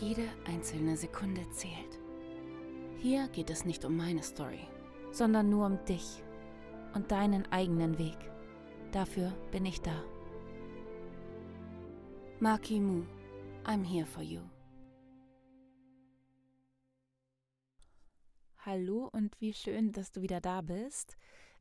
Jede 0.00 0.26
einzelne 0.46 0.96
Sekunde 0.96 1.48
zählt. 1.50 1.98
Hier 2.98 3.28
geht 3.28 3.50
es 3.50 3.66
nicht 3.66 3.84
um 3.84 3.96
meine 3.96 4.22
Story, 4.22 4.66
sondern 5.10 5.50
nur 5.50 5.66
um 5.66 5.84
dich 5.84 6.22
und 6.94 7.10
deinen 7.10 7.50
eigenen 7.52 7.98
Weg. 7.98 8.16
Dafür 8.90 9.32
bin 9.50 9.66
ich 9.66 9.82
da. 9.82 10.02
Maki 12.40 12.80
Mu, 12.80 13.04
I'm 13.64 13.84
here 13.84 14.06
for 14.06 14.22
you. 14.22 14.40
Hallo 18.64 19.10
und 19.12 19.38
wie 19.40 19.52
schön, 19.52 19.92
dass 19.92 20.10
du 20.10 20.22
wieder 20.22 20.40
da 20.40 20.62
bist. 20.62 21.16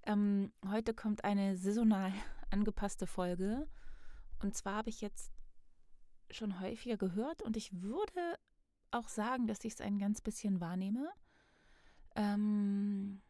Ähm, 0.06 0.54
heute 0.70 0.94
kommt 0.94 1.26
eine 1.26 1.58
saisonal 1.58 2.14
angepasste 2.50 3.08
Folge. 3.08 3.68
Und 4.42 4.56
zwar 4.56 4.76
habe 4.76 4.90
ich 4.90 5.02
jetzt 5.02 5.32
schon 6.36 6.60
häufiger 6.60 6.98
gehört 6.98 7.42
und 7.42 7.58
ich 7.58 7.82
würde 7.82 8.38
auch 8.92 9.08
sagen, 9.08 9.48
dass 9.48 9.64
ich 9.64 9.74
es 9.74 9.82
ein 9.82 10.00
ganz 10.00 10.22
bisschen 10.22 10.60
wahrnehme, 10.60 11.12
ähm, 12.16 13.22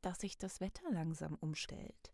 dass 0.00 0.20
sich 0.20 0.38
das 0.38 0.60
Wetter 0.60 0.90
langsam 0.90 1.34
umstellt. 1.40 2.12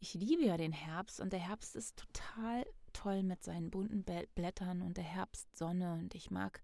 Ich 0.00 0.14
liebe 0.14 0.44
ja 0.44 0.56
den 0.56 0.72
Herbst 0.72 1.20
und 1.20 1.32
der 1.32 1.40
Herbst 1.40 1.74
ist 1.76 1.96
total 1.96 2.64
toll 2.92 3.22
mit 3.22 3.42
seinen 3.42 3.70
bunten 3.70 4.04
Blättern 4.34 4.82
und 4.82 4.96
der 4.96 5.04
Herbstsonne 5.04 5.94
und 5.94 6.14
ich 6.14 6.30
mag 6.30 6.62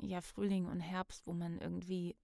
ja 0.00 0.20
Frühling 0.20 0.66
und 0.66 0.80
Herbst, 0.80 1.26
wo 1.26 1.32
man 1.32 1.58
irgendwie 1.58 2.16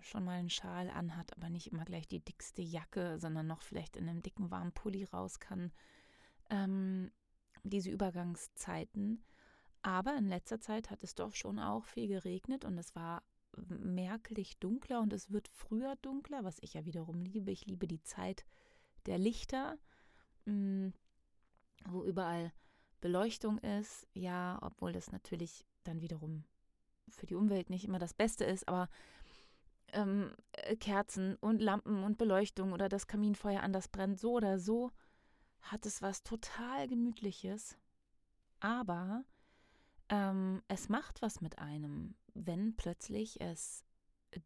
schon 0.00 0.24
mal 0.24 0.38
einen 0.38 0.50
Schal 0.50 0.90
anhat, 0.90 1.36
aber 1.36 1.48
nicht 1.48 1.68
immer 1.68 1.84
gleich 1.84 2.08
die 2.08 2.24
dickste 2.24 2.62
Jacke, 2.62 3.18
sondern 3.18 3.46
noch 3.46 3.62
vielleicht 3.62 3.96
in 3.96 4.08
einem 4.08 4.22
dicken 4.22 4.50
warmen 4.50 4.72
Pulli 4.72 5.04
raus 5.04 5.38
kann. 5.38 5.72
Ähm, 6.50 7.12
diese 7.70 7.90
Übergangszeiten. 7.90 9.22
Aber 9.82 10.16
in 10.16 10.28
letzter 10.28 10.60
Zeit 10.60 10.90
hat 10.90 11.04
es 11.04 11.14
doch 11.14 11.34
schon 11.34 11.58
auch 11.58 11.84
viel 11.84 12.08
geregnet 12.08 12.64
und 12.64 12.76
es 12.78 12.94
war 12.94 13.22
merklich 13.56 14.58
dunkler 14.58 15.00
und 15.00 15.12
es 15.12 15.30
wird 15.30 15.48
früher 15.48 15.96
dunkler, 16.02 16.44
was 16.44 16.58
ich 16.60 16.74
ja 16.74 16.84
wiederum 16.84 17.22
liebe. 17.22 17.50
Ich 17.50 17.66
liebe 17.66 17.86
die 17.86 18.02
Zeit 18.02 18.44
der 19.06 19.18
Lichter, 19.18 19.78
mm, 20.44 20.88
wo 21.88 22.04
überall 22.04 22.52
Beleuchtung 23.00 23.58
ist. 23.58 24.06
Ja, 24.12 24.58
obwohl 24.62 24.92
das 24.92 25.12
natürlich 25.12 25.64
dann 25.84 26.00
wiederum 26.00 26.44
für 27.08 27.26
die 27.26 27.36
Umwelt 27.36 27.70
nicht 27.70 27.84
immer 27.84 27.98
das 27.98 28.14
Beste 28.14 28.44
ist, 28.44 28.66
aber 28.68 28.88
ähm, 29.92 30.34
äh, 30.52 30.76
Kerzen 30.76 31.36
und 31.36 31.62
Lampen 31.62 32.02
und 32.02 32.18
Beleuchtung 32.18 32.72
oder 32.72 32.88
das 32.88 33.06
Kaminfeuer 33.06 33.62
anders 33.62 33.88
brennt, 33.88 34.18
so 34.18 34.32
oder 34.32 34.58
so, 34.58 34.90
hat 35.70 35.86
es 35.86 36.02
was 36.02 36.22
total 36.22 36.88
Gemütliches. 36.88 37.76
Aber 38.60 39.24
ähm, 40.08 40.62
es 40.68 40.88
macht 40.88 41.22
was 41.22 41.40
mit 41.40 41.58
einem, 41.58 42.14
wenn 42.34 42.76
plötzlich 42.76 43.40
es 43.40 43.84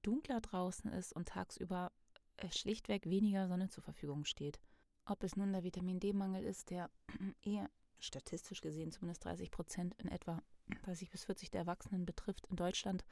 dunkler 0.03 0.41
draußen 0.41 0.91
ist 0.93 1.13
und 1.13 1.29
tagsüber 1.29 1.93
äh, 2.37 2.51
schlichtweg 2.51 3.07
weniger 3.07 3.49
Sonne 3.49 3.69
zur 3.69 3.83
Verfügung 3.83 4.25
steht. 4.25 4.61
Ob 5.05 5.23
es 5.23 5.37
nun 5.37 5.53
der 5.53 5.65
Vitamin 5.65 6.01
D-Mangel 6.01 6.45
ist, 6.45 6.71
der 6.71 6.91
eher 7.43 7.71
statistisch 7.99 8.61
gesehen 8.61 8.93
zumindest 8.93 9.25
30 9.25 9.51
Prozent 9.51 9.95
in 9.97 10.09
etwa 10.09 10.43
30 10.85 11.11
bis 11.11 11.25
40 11.25 11.51
der 11.51 11.63
Erwachsenen 11.63 12.07
betrifft 12.07 12.47
in 12.47 12.57
Deutschland 12.57 13.05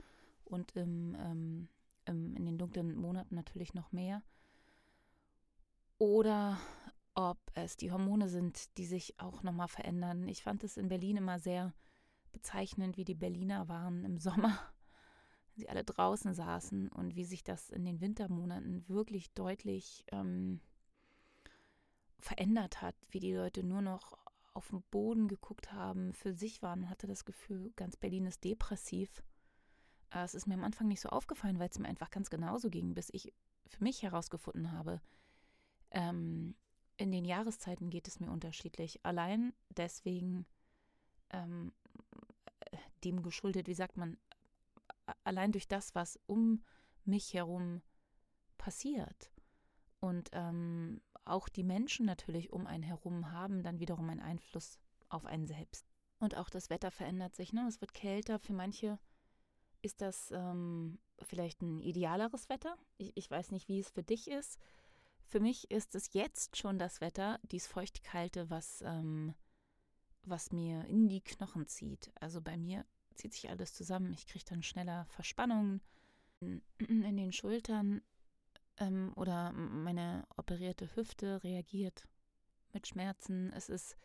und 0.45 0.75
im 0.77 1.15
ähm, 1.19 1.69
ähm, 2.09 2.35
in 2.37 2.47
den 2.47 2.59
dunklen 2.59 2.97
Monaten 2.97 3.35
natürlich 3.35 3.75
noch 3.75 3.93
mehr. 3.93 4.23
Oder 5.99 6.59
ob 7.19 7.39
es 7.55 7.77
die 7.77 7.91
Hormone 7.91 8.29
sind, 8.29 8.79
die 8.79 8.87
sich 8.87 9.19
auch 9.19 9.43
nochmal 9.43 9.67
verändern. 9.67 10.29
Ich 10.29 10.45
fand 10.45 10.62
es 10.62 10.77
in 10.77 10.87
Berlin 10.87 11.17
immer 11.17 11.41
sehr 11.41 11.75
bezeichnend, 12.31 12.97
wie 12.97 13.05
die 13.05 13.17
Berliner 13.17 13.67
waren 13.67 14.05
im 14.05 14.19
Sommer, 14.19 14.56
sie 15.56 15.69
alle 15.69 15.83
draußen 15.83 16.33
saßen 16.33 16.87
und 16.87 17.17
wie 17.17 17.25
sich 17.25 17.43
das 17.43 17.71
in 17.71 17.84
den 17.84 18.01
Wintermonaten 18.01 18.89
wirklich 18.89 19.33
deutlich 19.33 20.05
ähm, 20.12 20.61
verändert 22.21 22.83
hat, 22.83 22.95
wie 23.11 23.19
die 23.19 23.35
Leute 23.35 23.65
nur 23.65 23.83
noch 23.83 24.17
auf 24.55 24.69
den 24.69 24.83
Boden 24.83 25.27
geguckt 25.27 25.73
haben, 25.73 26.12
für 26.12 26.33
sich 26.33 26.62
waren 26.62 26.83
und 26.83 26.89
hatte 26.89 27.09
das 27.09 27.25
Gefühl, 27.25 27.73
ganz 27.75 27.97
Berlin 27.97 28.27
ist 28.27 28.45
depressiv. 28.45 29.25
Äh, 30.12 30.23
es 30.23 30.35
ist 30.35 30.47
mir 30.47 30.55
am 30.55 30.62
Anfang 30.62 30.87
nicht 30.87 31.00
so 31.00 31.09
aufgefallen, 31.09 31.59
weil 31.59 31.69
es 31.69 31.81
mir 31.81 31.89
einfach 31.89 32.12
ganz 32.12 32.31
genauso 32.31 32.71
ging, 32.71 32.95
bis 32.95 33.11
ich 33.12 33.35
für 33.67 33.83
mich 33.83 34.05
herausgefunden 34.05 34.71
habe, 34.71 35.00
ähm, 35.91 36.55
in 36.99 37.13
den 37.13 37.25
Jahreszeiten 37.25 37.91
geht 37.91 38.09
es 38.09 38.21
mir 38.21 38.31
unterschiedlich. 38.31 39.05
Allein 39.05 39.55
deswegen 39.71 40.47
ähm, 41.31 41.73
dem 43.05 43.23
geschuldet, 43.23 43.69
wie 43.69 43.75
sagt 43.75 43.97
man, 43.97 44.19
allein 45.25 45.53
durch 45.53 45.69
das, 45.69 45.95
was 45.95 46.19
um 46.27 46.63
mich 47.05 47.33
herum 47.33 47.81
passiert. 48.59 49.33
Und 50.01 50.29
ähm, 50.33 51.01
auch 51.25 51.49
die 51.49 51.65
Menschen 51.65 52.05
natürlich 52.07 52.53
um 52.53 52.67
einen 52.67 52.83
herum 52.83 53.31
haben 53.33 53.63
dann 53.63 53.81
wiederum 53.81 54.11
einen 54.11 54.21
Einfluss 54.21 54.79
auf 55.09 55.25
einen 55.25 55.47
selbst. 55.47 55.87
Und 56.19 56.37
auch 56.37 56.51
das 56.51 56.69
Wetter 56.69 56.91
verändert 56.91 57.35
sich. 57.35 57.53
Ne? 57.53 57.67
Es 57.69 57.81
wird 57.81 57.95
kälter. 57.95 58.39
Für 58.39 58.53
manche 58.53 58.99
ist 59.83 60.01
das 60.01 60.33
ähm, 60.33 60.99
vielleicht 61.23 61.63
ein 61.63 61.81
idealeres 61.81 62.49
Wetter. 62.49 62.77
Ich, 62.97 63.13
ich 63.15 63.31
weiß 63.31 63.53
nicht, 63.53 63.69
wie 63.69 63.79
es 63.79 63.91
für 63.91 64.03
dich 64.03 64.29
ist. 64.29 64.59
Für 65.28 65.41
mich 65.41 65.71
ist 65.71 65.94
es 65.94 66.15
jetzt 66.15 66.56
schon 66.56 66.78
das 66.78 67.03
Wetter, 67.03 67.39
dies 67.43 67.66
feuchtkalte, 67.66 68.49
was, 68.49 68.83
ähm, 68.83 69.34
was 70.22 70.53
mir 70.53 70.87
in 70.87 71.06
die 71.06 71.21
Knochen 71.21 71.66
zieht. 71.66 72.11
Also 72.19 72.41
bei 72.41 72.56
mir 72.56 72.87
zieht 73.15 73.34
sich 73.34 73.50
alles 73.50 73.75
zusammen. 73.75 74.15
Ich 74.15 74.27
kriege 74.27 74.47
dann 74.49 74.62
schneller 74.62 75.05
Verspannungen 75.11 75.83
in, 76.41 76.62
den 77.17 77.33
Schultern 77.33 78.00
ähm, 78.78 79.12
oder 79.17 79.53
meine 79.53 80.27
operierte 80.38 80.97
Hüfte 80.97 81.43
reagiert 81.44 82.09
mit 82.72 82.87
Schmerzen. 82.87 83.53
Es 83.53 83.69
ist 83.69 83.99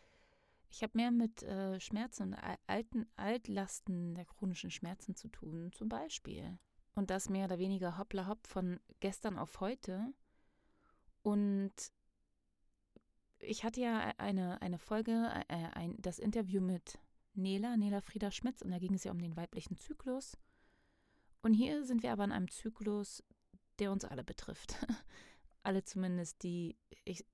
ich 0.69 0.81
habe 0.81 0.97
mehr 0.97 1.11
mit 1.11 1.43
äh, 1.43 1.79
Schmerzen 1.79 2.33
und 2.33 2.37
alten 2.65 3.05
Altlasten 3.15 4.15
der 4.15 4.25
chronischen 4.25 4.71
Schmerzen 4.71 5.15
zu 5.15 5.27
tun, 5.27 5.71
zum 5.71 5.87
Beispiel. 5.87 6.57
Und 6.95 7.11
das 7.11 7.29
mehr 7.29 7.45
oder 7.45 7.59
weniger 7.59 7.99
hoppla 7.99 8.27
hopp 8.27 8.47
von 8.47 8.79
gestern 8.99 9.37
auf 9.37 9.59
heute. 9.59 10.11
Und 11.23 11.73
ich 13.39 13.63
hatte 13.63 13.81
ja 13.81 14.13
eine, 14.17 14.61
eine 14.61 14.77
Folge, 14.77 15.29
äh, 15.49 15.69
ein, 15.73 15.95
das 15.99 16.19
Interview 16.19 16.61
mit 16.61 16.99
Nela, 17.33 17.77
Nela 17.77 18.01
Frieda 18.01 18.31
Schmitz, 18.31 18.61
und 18.61 18.71
da 18.71 18.79
ging 18.79 18.93
es 18.93 19.03
ja 19.03 19.11
um 19.11 19.19
den 19.19 19.35
weiblichen 19.35 19.77
Zyklus. 19.77 20.37
Und 21.41 21.53
hier 21.53 21.83
sind 21.83 22.03
wir 22.03 22.11
aber 22.11 22.23
in 22.23 22.31
einem 22.31 22.49
Zyklus, 22.49 23.23
der 23.79 23.91
uns 23.91 24.05
alle 24.05 24.23
betrifft. 24.23 24.77
alle 25.63 25.83
zumindest, 25.83 26.43
die, 26.43 26.77
ich, 27.03 27.25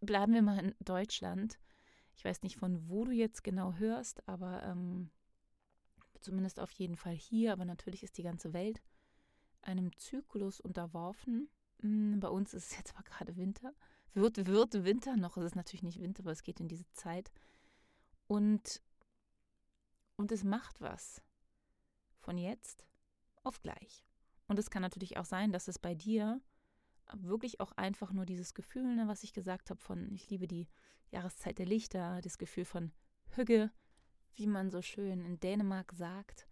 bleiben 0.00 0.32
wir 0.32 0.42
mal 0.42 0.58
in 0.58 0.74
Deutschland, 0.80 1.58
ich 2.16 2.24
weiß 2.24 2.42
nicht, 2.42 2.56
von 2.56 2.88
wo 2.88 3.04
du 3.04 3.12
jetzt 3.12 3.42
genau 3.42 3.74
hörst, 3.74 4.26
aber 4.28 4.62
ähm, 4.62 5.10
zumindest 6.20 6.60
auf 6.60 6.70
jeden 6.70 6.96
Fall 6.96 7.14
hier, 7.14 7.52
aber 7.52 7.64
natürlich 7.64 8.02
ist 8.02 8.18
die 8.18 8.22
ganze 8.22 8.52
Welt 8.52 8.80
einem 9.62 9.96
Zyklus 9.96 10.60
unterworfen. 10.60 11.48
Hm, 11.84 12.18
bei 12.18 12.28
uns 12.28 12.54
ist 12.54 12.72
es 12.72 12.76
jetzt 12.78 12.94
aber 12.94 13.04
gerade 13.04 13.36
Winter. 13.36 13.74
Wird, 14.14 14.46
wird 14.46 14.84
Winter 14.84 15.16
noch. 15.16 15.36
Es 15.36 15.44
ist 15.44 15.56
natürlich 15.56 15.82
nicht 15.82 16.00
Winter, 16.00 16.22
aber 16.22 16.32
es 16.32 16.42
geht 16.42 16.58
in 16.58 16.68
diese 16.68 16.90
Zeit. 16.92 17.30
Und, 18.26 18.82
und 20.16 20.32
es 20.32 20.44
macht 20.44 20.80
was. 20.80 21.20
Von 22.20 22.38
jetzt 22.38 22.86
auf 23.42 23.60
gleich. 23.60 24.06
Und 24.48 24.58
es 24.58 24.70
kann 24.70 24.80
natürlich 24.80 25.18
auch 25.18 25.26
sein, 25.26 25.52
dass 25.52 25.68
es 25.68 25.78
bei 25.78 25.94
dir 25.94 26.40
wirklich 27.12 27.60
auch 27.60 27.72
einfach 27.72 28.12
nur 28.12 28.24
dieses 28.24 28.54
Gefühl, 28.54 28.96
ne, 28.96 29.06
was 29.06 29.22
ich 29.22 29.34
gesagt 29.34 29.68
habe, 29.68 29.80
von 29.80 30.10
ich 30.14 30.30
liebe 30.30 30.46
die 30.46 30.68
Jahreszeit 31.10 31.58
der 31.58 31.66
Lichter, 31.66 32.22
das 32.22 32.38
Gefühl 32.38 32.64
von 32.64 32.92
Hügge, 33.36 33.70
wie 34.32 34.46
man 34.46 34.70
so 34.70 34.80
schön 34.80 35.22
in 35.22 35.38
Dänemark 35.38 35.92
sagt. 35.92 36.48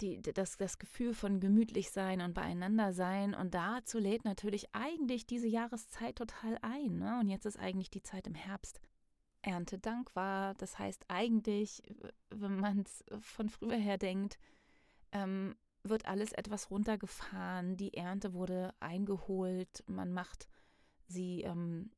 Die, 0.00 0.20
das, 0.20 0.58
das 0.58 0.78
Gefühl 0.78 1.14
von 1.14 1.40
gemütlich 1.40 1.90
sein 1.90 2.20
und 2.20 2.34
beieinander 2.34 2.92
sein. 2.92 3.34
Und 3.34 3.54
dazu 3.54 3.98
lädt 3.98 4.24
natürlich 4.24 4.74
eigentlich 4.74 5.26
diese 5.26 5.48
Jahreszeit 5.48 6.16
total 6.16 6.58
ein. 6.60 6.98
Ne? 6.98 7.18
Und 7.20 7.28
jetzt 7.28 7.46
ist 7.46 7.58
eigentlich 7.58 7.90
die 7.90 8.02
Zeit 8.02 8.26
im 8.26 8.34
Herbst. 8.34 8.80
Erntedank 9.42 10.14
war. 10.14 10.54
Das 10.54 10.78
heißt 10.78 11.04
eigentlich, 11.08 11.82
wenn 12.30 12.58
man 12.58 12.80
es 12.80 13.04
von 13.20 13.48
früher 13.48 13.76
her 13.76 13.96
denkt, 13.96 14.38
ähm, 15.12 15.54
wird 15.82 16.06
alles 16.06 16.32
etwas 16.32 16.70
runtergefahren. 16.70 17.76
Die 17.76 17.94
Ernte 17.94 18.34
wurde 18.34 18.74
eingeholt. 18.80 19.84
Man 19.86 20.12
macht 20.12 20.48
sie 21.06 21.42
ähm, 21.42 21.90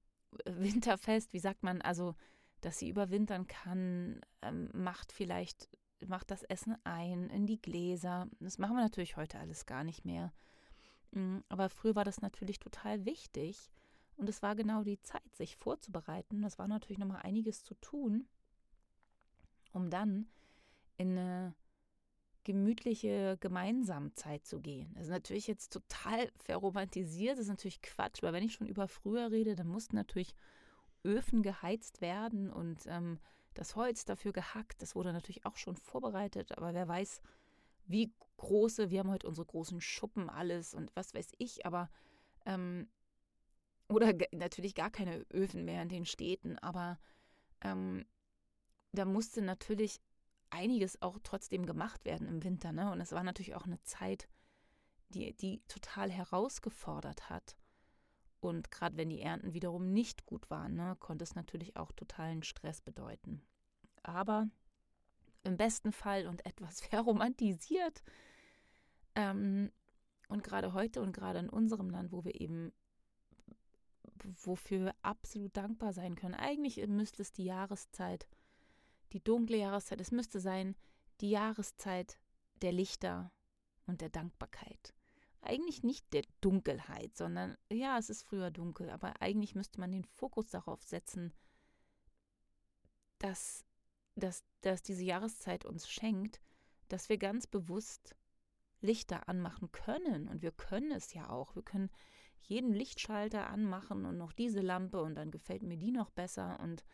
winterfest. 0.44 1.32
Wie 1.32 1.38
sagt 1.38 1.62
man? 1.62 1.80
Also, 1.82 2.14
dass 2.60 2.78
sie 2.78 2.90
überwintern 2.90 3.46
kann. 3.46 4.20
Ähm, 4.42 4.70
macht 4.72 5.12
vielleicht 5.12 5.68
macht 6.06 6.30
das 6.30 6.42
Essen 6.44 6.76
ein 6.84 7.28
in 7.30 7.46
die 7.46 7.60
Gläser. 7.60 8.28
Das 8.40 8.58
machen 8.58 8.76
wir 8.76 8.82
natürlich 8.82 9.16
heute 9.16 9.38
alles 9.38 9.66
gar 9.66 9.84
nicht 9.84 10.04
mehr. 10.04 10.32
Mm, 11.12 11.38
aber 11.48 11.68
früher 11.68 11.94
war 11.94 12.04
das 12.04 12.20
natürlich 12.20 12.58
total 12.58 13.04
wichtig. 13.04 13.70
Und 14.16 14.28
es 14.28 14.42
war 14.42 14.56
genau 14.56 14.82
die 14.82 15.00
Zeit, 15.00 15.22
sich 15.36 15.56
vorzubereiten. 15.56 16.42
Das 16.42 16.58
war 16.58 16.68
natürlich 16.68 16.98
nochmal 16.98 17.22
einiges 17.22 17.62
zu 17.62 17.74
tun, 17.74 18.26
um 19.72 19.90
dann 19.90 20.26
in 20.96 21.16
eine 21.16 21.54
gemütliche 22.42 23.36
Gemeinsamzeit 23.40 24.46
zu 24.46 24.60
gehen. 24.60 24.92
Das 24.94 25.04
ist 25.04 25.10
natürlich 25.10 25.46
jetzt 25.46 25.72
total 25.72 26.30
verromantisiert, 26.36 27.34
das 27.34 27.40
ist 27.44 27.48
natürlich 27.48 27.82
Quatsch, 27.82 28.22
weil 28.22 28.32
wenn 28.32 28.42
ich 28.42 28.54
schon 28.54 28.66
über 28.66 28.88
früher 28.88 29.30
rede, 29.30 29.54
dann 29.54 29.68
mussten 29.68 29.96
natürlich 29.96 30.34
Öfen 31.04 31.42
geheizt 31.42 32.00
werden 32.00 32.50
und 32.50 32.86
ähm, 32.86 33.18
das 33.58 33.76
Holz 33.76 34.05
dafür 34.05 34.32
gehackt. 34.32 34.81
Das 34.82 34.94
wurde 34.94 35.12
natürlich 35.12 35.44
auch 35.44 35.56
schon 35.56 35.76
vorbereitet, 35.76 36.56
aber 36.56 36.75
wer 36.75 36.88
weiß, 36.88 37.20
wie 37.87 38.12
große, 38.37 38.90
wir 38.90 39.00
haben 39.00 39.10
heute 39.10 39.26
unsere 39.26 39.46
großen 39.46 39.81
Schuppen, 39.81 40.31
alles 40.31 40.75
und 40.75 40.94
was 40.94 41.14
weiß 41.14 41.32
ich, 41.38 41.66
aber 41.66 41.90
ähm, 42.46 42.88
oder 43.88 44.12
natürlich 44.32 44.75
gar 44.75 44.90
keine 44.90 45.26
Öfen 45.31 45.64
mehr 45.64 45.82
in 45.82 45.88
den 45.88 46.05
Städten, 46.05 46.58
aber 46.58 46.99
ähm, 47.62 48.05
da 48.93 49.05
musste 49.05 49.43
natürlich 49.43 50.00
einiges 50.50 51.00
auch 51.02 51.19
trotzdem 51.22 51.66
gemacht 51.66 52.05
werden 52.05 52.28
im 52.28 52.44
Winter. 52.44 52.72
Ne? 52.72 52.90
Und 52.90 53.00
es 53.00 53.12
war 53.12 53.22
natürlich 53.22 53.55
auch 53.55 53.66
eine 53.66 53.82
Zeit, 53.82 54.28
die, 55.08 55.34
die 55.34 55.62
total 55.69 56.10
herausgefordert 56.10 57.31
hat. 57.31 57.56
Und 58.40 58.70
gerade 58.70 58.96
wenn 58.96 59.08
die 59.08 59.20
Ernten 59.20 59.52
wiederum 59.52 59.93
nicht 59.93 60.26
gut 60.26 60.49
waren, 60.49 60.76
ne, 60.76 60.96
konnte 61.00 61.25
es 61.25 61.34
natürlich 61.34 61.76
auch 61.76 61.90
totalen 61.93 62.43
Stress 62.43 62.81
bedeuten. 62.81 63.43
Aber 64.08 64.49
im 65.44 65.56
besten 65.56 65.93
Fall 65.93 66.26
und 66.26 66.44
etwas 66.46 66.81
verromantisiert. 66.88 68.02
Ähm, 69.14 69.70
und 70.28 70.44
gerade 70.44 70.72
heute 70.72 71.00
und 71.00 71.12
gerade 71.12 71.38
in 71.38 71.49
unserem 71.49 71.90
Land, 71.90 72.12
wo 72.12 72.25
wir 72.25 72.40
eben, 72.40 72.72
wofür 74.44 74.87
wir 74.87 74.94
absolut 75.02 75.56
dankbar 75.56 75.93
sein 75.93 76.16
können. 76.16 76.34
Eigentlich 76.34 76.84
müsste 76.87 77.22
es 77.22 77.32
die 77.32 77.44
Jahreszeit, 77.44 78.28
die 79.12 79.22
dunkle 79.22 79.56
Jahreszeit, 79.56 80.00
es 80.00 80.10
müsste 80.10 80.40
sein 80.40 80.76
die 81.20 81.31
Jahreszeit 81.31 82.19
der 82.62 82.72
Lichter 82.72 83.32
und 83.87 84.00
der 84.02 84.10
Dankbarkeit 84.10 84.94
eigentlich 85.49 85.82
nicht 85.82 86.12
der 86.12 86.22
Dunkelheit, 86.40 87.16
sondern 87.16 87.56
ja, 87.70 87.99
es 87.99 88.10
ist 88.10 88.22
früher 88.22 88.50
dunkel, 88.50 88.90
aber 88.90 89.20
eigentlich 89.20 89.55
müsste 89.55 89.81
man 89.81 89.93
den 89.93 90.05
Fokus 90.05 90.50
darauf 90.50 90.82
setzen, 90.82 91.32
dass, 93.19 93.64
dass, 94.19 94.44
dass 94.61 94.82
diese 94.82 95.05
Jahreszeit 95.05 95.65
uns 95.65 95.88
schenkt, 95.88 96.41
dass 96.88 97.09
wir 97.09 97.19
ganz 97.19 97.47
bewusst 97.47 98.17
Lichter 98.81 99.29
anmachen 99.29 99.73
können. 99.73 100.29
Und 100.29 100.43
wir 100.43 100.53
können 100.53 100.93
es 100.93 101.12
ja 101.15 101.29
auch. 101.29 101.55
Wir 101.55 101.62
können 101.62 101.91
jeden 102.41 102.73
Lichtschalter 102.73 103.49
anmachen 103.49 104.06
und 104.06 104.17
noch 104.17 104.32
diese 104.32 104.61
Lampe 104.61 105.03
und 105.03 105.15
dann 105.17 105.31
gefällt 105.31 105.62
mir 105.62 105.76
die 105.76 105.91
noch 105.91 106.11
besser 106.11 106.59
und 106.61 106.85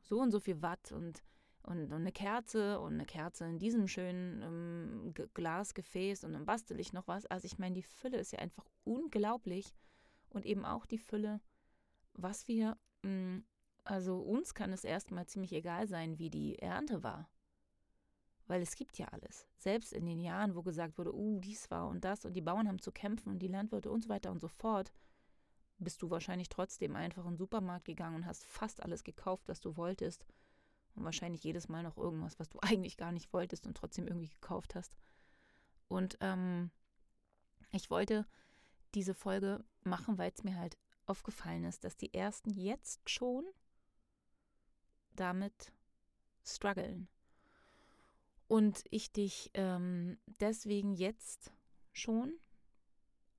so 0.00 0.20
und 0.20 0.30
so 0.30 0.40
viel 0.40 0.62
Watt 0.62 0.92
und 0.92 1.22
und, 1.66 1.84
und 1.84 1.92
eine 1.92 2.12
Kerze 2.12 2.78
und 2.78 2.94
eine 2.94 3.06
Kerze 3.06 3.46
in 3.46 3.58
diesem 3.58 3.88
schönen 3.88 4.42
ähm, 4.42 5.14
Glasgefäß 5.32 6.24
und 6.24 6.34
dann 6.34 6.44
bastel 6.44 6.78
ich 6.78 6.92
noch 6.92 7.08
was. 7.08 7.24
Also 7.26 7.46
ich 7.46 7.58
meine, 7.58 7.74
die 7.74 7.82
Fülle 7.82 8.18
ist 8.18 8.32
ja 8.32 8.38
einfach 8.38 8.66
unglaublich 8.84 9.74
und 10.28 10.44
eben 10.44 10.64
auch 10.64 10.84
die 10.84 10.98
Fülle, 10.98 11.40
was 12.12 12.48
wir, 12.48 12.76
mm, 13.02 13.38
also 13.84 14.18
uns 14.18 14.54
kann 14.54 14.72
es 14.72 14.84
erstmal 14.84 15.26
ziemlich 15.26 15.52
egal 15.52 15.86
sein, 15.86 16.18
wie 16.18 16.30
die 16.30 16.58
Ernte 16.58 17.02
war. 17.02 17.28
Weil 18.46 18.60
es 18.60 18.76
gibt 18.76 18.98
ja 18.98 19.06
alles. 19.08 19.46
Selbst 19.56 19.92
in 19.92 20.04
den 20.04 20.20
Jahren, 20.20 20.54
wo 20.54 20.62
gesagt 20.62 20.98
wurde, 20.98 21.14
uh, 21.14 21.40
dies 21.40 21.70
war 21.70 21.88
und 21.88 22.04
das 22.04 22.24
und 22.24 22.34
die 22.34 22.42
Bauern 22.42 22.68
haben 22.68 22.78
zu 22.78 22.92
kämpfen 22.92 23.30
und 23.30 23.38
die 23.38 23.48
Landwirte 23.48 23.90
und 23.90 24.04
so 24.04 24.08
weiter 24.08 24.30
und 24.30 24.40
so 24.40 24.48
fort, 24.48 24.92
bist 25.78 26.02
du 26.02 26.10
wahrscheinlich 26.10 26.48
trotzdem 26.48 26.96
einfach 26.96 27.24
in 27.24 27.32
den 27.32 27.36
Supermarkt 27.36 27.84
gegangen 27.84 28.16
und 28.16 28.26
hast 28.26 28.44
fast 28.44 28.82
alles 28.82 29.04
gekauft, 29.04 29.48
was 29.48 29.60
du 29.60 29.76
wolltest 29.76 30.26
und 30.94 31.04
wahrscheinlich 31.04 31.42
jedes 31.42 31.68
Mal 31.68 31.82
noch 31.82 31.96
irgendwas, 31.96 32.38
was 32.38 32.48
du 32.48 32.58
eigentlich 32.62 32.96
gar 32.96 33.12
nicht 33.12 33.32
wolltest 33.32 33.66
und 33.66 33.76
trotzdem 33.76 34.06
irgendwie 34.06 34.28
gekauft 34.28 34.74
hast. 34.74 34.96
Und 35.88 36.16
ähm, 36.20 36.70
ich 37.72 37.90
wollte 37.90 38.26
diese 38.94 39.14
Folge 39.14 39.64
machen, 39.82 40.18
weil 40.18 40.32
es 40.34 40.44
mir 40.44 40.56
halt 40.56 40.78
aufgefallen 41.06 41.64
ist, 41.64 41.84
dass 41.84 41.96
die 41.96 42.14
ersten 42.14 42.50
jetzt 42.50 43.08
schon 43.08 43.44
damit 45.14 45.72
strugglen. 46.44 47.08
Und 48.46 48.84
ich 48.90 49.12
dich 49.12 49.50
ähm, 49.54 50.18
deswegen 50.40 50.94
jetzt 50.94 51.52
schon 51.92 52.38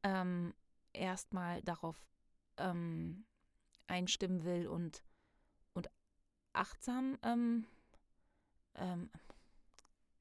ähm, 0.03 0.53
erstmal 0.93 1.61
darauf 1.61 2.01
ähm, 2.57 3.25
einstimmen 3.87 4.43
will 4.43 4.67
und 4.67 5.03
achtsam, 6.55 7.17
ähm, 7.21 7.65
ähm, 8.75 9.09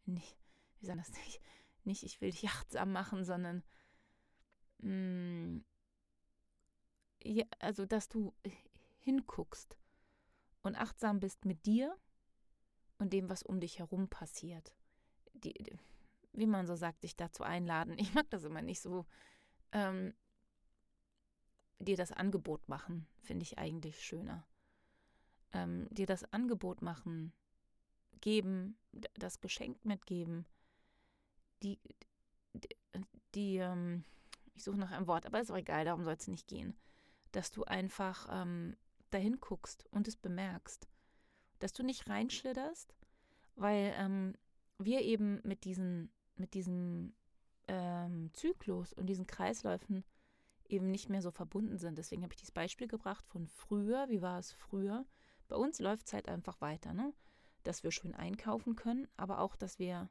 nicht, 0.06 0.36
wie 0.80 0.86
sagen 0.86 0.98
das 0.98 1.12
nicht, 1.12 1.40
nicht, 1.84 2.02
ich 2.02 2.20
will 2.20 2.30
dich 2.30 2.44
achtsam 2.48 2.92
machen, 2.92 3.24
sondern 3.24 3.62
mh, 4.78 4.90
mm, 4.90 5.64
ja, 7.26 7.44
also, 7.58 7.86
dass 7.86 8.08
du 8.08 8.34
hinguckst 8.98 9.78
und 10.64 10.74
achtsam 10.74 11.20
bist 11.20 11.44
mit 11.44 11.64
dir 11.66 11.96
und 12.98 13.12
dem, 13.12 13.30
was 13.30 13.44
um 13.44 13.60
dich 13.60 13.78
herum 13.78 14.08
passiert. 14.08 14.74
Die, 15.32 15.54
wie 16.32 16.46
man 16.46 16.66
so 16.66 16.74
sagt, 16.74 17.04
dich 17.04 17.16
dazu 17.16 17.44
einladen. 17.44 17.96
Ich 17.98 18.12
mag 18.14 18.28
das 18.30 18.42
immer 18.42 18.62
nicht 18.62 18.80
so. 18.80 19.06
Ähm, 19.70 20.14
dir 21.78 21.96
das 21.96 22.10
Angebot 22.10 22.68
machen, 22.68 23.06
finde 23.20 23.44
ich 23.44 23.58
eigentlich 23.58 24.02
schöner 24.02 24.44
ähm, 25.54 25.86
dir 25.90 26.06
das 26.06 26.24
Angebot 26.32 26.82
machen, 26.82 27.32
geben, 28.20 28.76
das 29.14 29.40
Geschenk 29.40 29.84
mitgeben, 29.84 30.46
die, 31.62 31.78
die, 32.52 32.76
die 33.34 33.56
ähm, 33.56 34.04
ich 34.54 34.64
suche 34.64 34.76
nach 34.76 34.90
einem 34.90 35.06
Wort, 35.06 35.26
aber 35.26 35.40
ist 35.40 35.50
auch 35.50 35.56
egal, 35.56 35.84
darum 35.84 36.04
soll 36.04 36.14
es 36.14 36.28
nicht 36.28 36.46
gehen, 36.46 36.76
dass 37.32 37.50
du 37.50 37.64
einfach 37.64 38.28
ähm, 38.30 38.76
dahin 39.14 39.40
guckst 39.40 39.86
und 39.90 40.08
es 40.08 40.16
bemerkst, 40.16 40.88
dass 41.60 41.72
du 41.72 41.82
nicht 41.82 42.08
reinschlitterst, 42.08 42.94
weil 43.56 43.94
ähm, 43.96 44.34
wir 44.78 45.02
eben 45.02 45.40
mit 45.44 45.64
diesen, 45.64 46.10
mit 46.36 46.54
diesem 46.54 47.14
ähm, 47.68 48.30
Zyklus 48.32 48.92
und 48.92 49.06
diesen 49.06 49.26
Kreisläufen 49.26 50.04
eben 50.68 50.90
nicht 50.90 51.08
mehr 51.08 51.22
so 51.22 51.30
verbunden 51.30 51.78
sind. 51.78 51.98
Deswegen 51.98 52.22
habe 52.22 52.32
ich 52.32 52.38
dieses 52.38 52.52
Beispiel 52.52 52.88
gebracht 52.88 53.26
von 53.28 53.46
früher, 53.46 54.08
wie 54.08 54.22
war 54.22 54.38
es 54.38 54.52
früher? 54.52 55.06
Bei 55.48 55.56
uns 55.56 55.78
läuft 55.78 56.06
es 56.06 56.12
halt 56.12 56.28
einfach 56.28 56.60
weiter, 56.60 56.92
ne? 56.92 57.12
Dass 57.62 57.82
wir 57.82 57.90
schön 57.90 58.14
einkaufen 58.14 58.76
können, 58.76 59.08
aber 59.16 59.40
auch, 59.40 59.56
dass 59.56 59.78
wir 59.78 60.10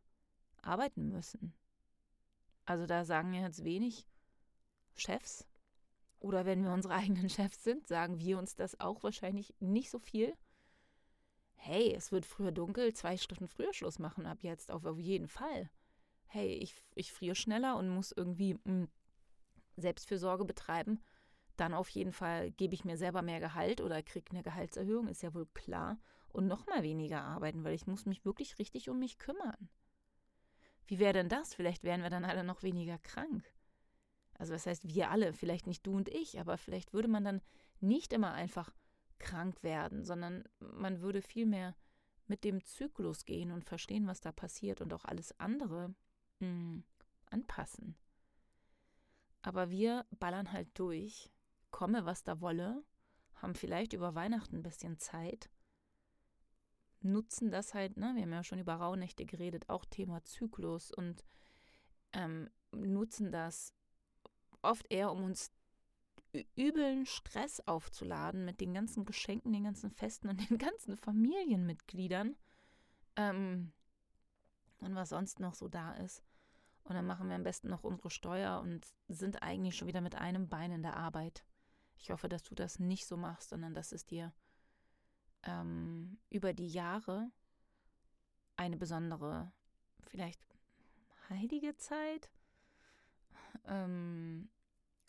arbeiten 0.61 1.09
müssen. 1.09 1.53
Also 2.65 2.85
da 2.85 3.03
sagen 3.03 3.33
jetzt 3.33 3.63
wenig 3.63 4.07
Chefs, 4.95 5.47
oder 6.23 6.45
wenn 6.45 6.63
wir 6.63 6.71
unsere 6.71 6.93
eigenen 6.95 7.29
Chefs 7.29 7.63
sind, 7.63 7.87
sagen 7.87 8.17
wir 8.19 8.39
uns 8.39 8.55
das 8.55 8.79
auch 8.79 9.03
wahrscheinlich 9.03 9.53
nicht 9.59 9.89
so 9.89 9.99
viel. 9.99 10.33
Hey, 11.55 11.93
es 11.93 12.11
wird 12.11 12.25
früher 12.25 12.51
dunkel, 12.51 12.93
zwei 12.93 13.15
Stunden 13.15 13.47
früher 13.47 13.73
Schluss 13.73 13.99
machen 13.99 14.25
ab 14.25 14.39
jetzt, 14.41 14.71
auf, 14.71 14.83
jeden 14.97 15.27
Fall. 15.27 15.69
Hey, 16.25 16.55
ich, 16.55 16.75
ich 16.95 17.13
friere 17.13 17.35
schneller 17.35 17.77
und 17.77 17.89
muss 17.89 18.11
irgendwie 18.11 18.55
mh, 18.55 18.61
hm, 18.65 18.87
Selbstfürsorge 19.77 20.45
betreiben 20.45 20.99
dann 21.57 21.73
auf 21.73 21.89
jeden 21.89 22.11
Fall 22.11 22.51
gebe 22.51 22.73
ich 22.73 22.85
mir 22.85 22.97
selber 22.97 23.21
mehr 23.21 23.39
Gehalt 23.39 23.81
oder 23.81 24.01
kriege 24.01 24.31
eine 24.31 24.43
Gehaltserhöhung, 24.43 25.07
ist 25.07 25.21
ja 25.21 25.33
wohl 25.33 25.45
klar. 25.53 25.99
Und 26.29 26.47
noch 26.47 26.65
mal 26.65 26.81
weniger 26.81 27.21
arbeiten, 27.21 27.63
weil 27.63 27.75
ich 27.75 27.85
muss 27.85 28.05
mich 28.05 28.25
wirklich 28.25 28.57
richtig 28.57 28.89
um 28.89 28.97
mich 28.97 29.19
kümmern. 29.19 29.69
Wie 30.87 30.97
wäre 30.97 31.13
denn 31.13 31.29
das? 31.29 31.53
Vielleicht 31.53 31.83
wären 31.83 32.01
wir 32.01 32.09
dann 32.09 32.25
alle 32.25 32.43
noch 32.43 32.63
weniger 32.63 32.97
krank. 32.97 33.43
Also 34.43 34.51
das 34.51 34.65
heißt, 34.65 34.89
wir 34.89 35.09
alle, 35.09 35.31
vielleicht 35.31 35.67
nicht 35.67 35.87
du 35.87 35.95
und 35.95 36.09
ich, 36.09 36.37
aber 36.37 36.57
vielleicht 36.57 36.91
würde 36.91 37.07
man 37.07 37.23
dann 37.23 37.41
nicht 37.79 38.11
immer 38.11 38.33
einfach 38.33 38.73
krank 39.17 39.63
werden, 39.63 40.03
sondern 40.03 40.43
man 40.59 40.99
würde 40.99 41.21
vielmehr 41.21 41.77
mit 42.27 42.43
dem 42.43 42.61
Zyklus 42.65 43.23
gehen 43.23 43.53
und 43.53 43.63
verstehen, 43.63 44.05
was 44.05 44.19
da 44.19 44.33
passiert 44.33 44.81
und 44.81 44.93
auch 44.93 45.05
alles 45.05 45.39
andere 45.39 45.95
mh, 46.39 46.47
hm, 46.47 46.83
anpassen. 47.29 47.95
Aber 49.43 49.69
wir 49.69 50.05
ballern 50.19 50.51
halt 50.51 50.67
durch 50.73 51.31
komme, 51.71 52.03
was 52.03 52.25
da 52.25 52.41
wolle, 52.41 52.83
haben 53.35 53.55
vielleicht 53.55 53.93
über 53.93 54.13
Weihnachten 54.13 54.57
ein 54.57 54.63
bisschen 54.63 54.99
Zeit 54.99 55.49
nutzen 56.99 57.49
das 57.49 57.73
halt, 57.73 57.95
ne? 57.95 58.11
Wir 58.15 58.23
haben 58.23 58.33
ja 58.33 58.43
schon 58.43 58.59
über 58.59 58.73
Rauhnächte 58.73 59.25
geredet, 59.25 59.69
auch 59.69 59.85
Thema 59.85 60.21
Zyklus 60.25 60.91
und 60.91 61.23
ähm, 62.11 62.49
nutzen 62.73 63.31
das 63.31 63.73
oft 64.63 64.91
eher, 64.91 65.11
um 65.11 65.23
uns 65.23 65.51
übeln 66.55 67.05
Stress 67.05 67.59
aufzuladen 67.67 68.43
mit 68.45 68.59
den 68.59 68.73
ganzen 68.73 69.05
Geschenken, 69.05 69.53
den 69.53 69.63
ganzen 69.63 69.91
Festen 69.91 70.29
und 70.29 70.37
den 70.49 70.57
ganzen 70.57 70.97
Familienmitgliedern 70.97 72.35
ähm, 73.15 73.71
und 74.79 74.95
was 74.95 75.09
sonst 75.09 75.39
noch 75.39 75.53
so 75.53 75.67
da 75.67 75.93
ist. 75.93 76.23
Und 76.83 76.95
dann 76.95 77.05
machen 77.05 77.29
wir 77.29 77.35
am 77.35 77.43
besten 77.43 77.69
noch 77.69 77.83
unsere 77.83 78.09
Steuer 78.09 78.59
und 78.59 78.85
sind 79.07 79.41
eigentlich 79.41 79.77
schon 79.77 79.87
wieder 79.87 80.01
mit 80.01 80.15
einem 80.15 80.49
Bein 80.49 80.71
in 80.71 80.83
der 80.83 80.97
Arbeit. 80.97 81.45
Ich 81.95 82.11
hoffe, 82.11 82.27
dass 82.27 82.43
du 82.43 82.55
das 82.55 82.79
nicht 82.79 83.05
so 83.05 83.15
machst, 83.15 83.49
sondern 83.49 83.73
dass 83.73 83.93
es 83.93 84.05
dir 84.05 84.33
ähm, 85.43 86.19
über 86.29 86.53
die 86.53 86.67
Jahre 86.67 87.31
eine 88.57 88.75
besondere, 88.75 89.51
vielleicht 90.01 90.41
heilige 91.29 91.77
Zeit, 91.77 92.29
ähm, 93.65 94.49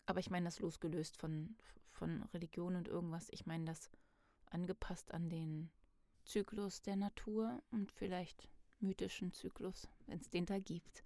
aber 0.05 0.19
ich 0.19 0.29
meine 0.29 0.45
das 0.45 0.59
losgelöst 0.59 1.17
von, 1.17 1.55
von 1.91 2.23
Religion 2.33 2.75
und 2.75 2.87
irgendwas. 2.87 3.27
Ich 3.31 3.45
meine 3.45 3.65
das 3.65 3.89
angepasst 4.49 5.13
an 5.13 5.29
den 5.29 5.69
Zyklus 6.23 6.81
der 6.81 6.95
Natur 6.95 7.61
und 7.71 7.91
vielleicht 7.91 8.49
mythischen 8.79 9.31
Zyklus, 9.31 9.87
wenn 10.07 10.19
es 10.19 10.29
den 10.29 10.45
da 10.45 10.59
gibt. 10.59 11.03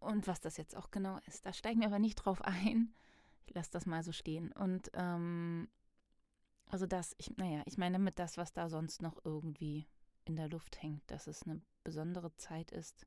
Und 0.00 0.26
was 0.26 0.40
das 0.40 0.56
jetzt 0.56 0.76
auch 0.76 0.90
genau 0.90 1.18
ist, 1.26 1.44
da 1.44 1.52
steigen 1.52 1.80
wir 1.80 1.88
aber 1.88 1.98
nicht 1.98 2.16
drauf 2.16 2.42
ein. 2.42 2.94
Ich 3.46 3.54
lasse 3.54 3.70
das 3.72 3.86
mal 3.86 4.02
so 4.02 4.12
stehen. 4.12 4.52
Und 4.52 4.90
ähm, 4.94 5.68
also 6.66 6.86
das, 6.86 7.14
ich, 7.18 7.36
naja, 7.36 7.62
ich 7.66 7.78
meine 7.78 7.94
damit 7.94 8.18
das, 8.18 8.36
was 8.36 8.52
da 8.52 8.68
sonst 8.68 9.02
noch 9.02 9.24
irgendwie 9.24 9.86
in 10.24 10.36
der 10.36 10.48
Luft 10.48 10.82
hängt, 10.82 11.10
dass 11.10 11.26
es 11.26 11.42
eine 11.42 11.60
besondere 11.82 12.34
Zeit 12.36 12.70
ist. 12.70 13.06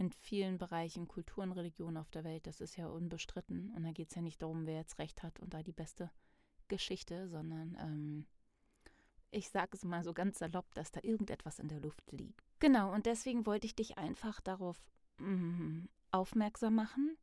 In 0.00 0.10
vielen 0.12 0.56
Bereichen 0.56 1.08
Kultur 1.08 1.44
und 1.44 1.52
Religion 1.52 1.98
auf 1.98 2.08
der 2.08 2.24
Welt, 2.24 2.46
das 2.46 2.62
ist 2.62 2.74
ja 2.76 2.86
unbestritten. 2.88 3.70
Und 3.76 3.82
da 3.82 3.92
geht 3.92 4.08
es 4.08 4.14
ja 4.14 4.22
nicht 4.22 4.40
darum, 4.40 4.64
wer 4.64 4.76
jetzt 4.76 4.98
recht 4.98 5.22
hat 5.22 5.38
und 5.40 5.52
da 5.52 5.62
die 5.62 5.74
beste 5.74 6.10
Geschichte, 6.68 7.28
sondern 7.28 7.76
ähm, 7.78 8.26
ich 9.30 9.50
sage 9.50 9.72
es 9.74 9.84
mal 9.84 10.02
so 10.02 10.14
ganz 10.14 10.38
salopp, 10.38 10.72
dass 10.74 10.90
da 10.90 11.00
irgendetwas 11.02 11.58
in 11.58 11.68
der 11.68 11.80
Luft 11.80 12.10
liegt. 12.12 12.42
Genau, 12.60 12.94
und 12.94 13.04
deswegen 13.04 13.44
wollte 13.44 13.66
ich 13.66 13.74
dich 13.74 13.98
einfach 13.98 14.40
darauf 14.40 14.80
mm, 15.18 15.80
aufmerksam 16.12 16.76
machen. 16.76 17.18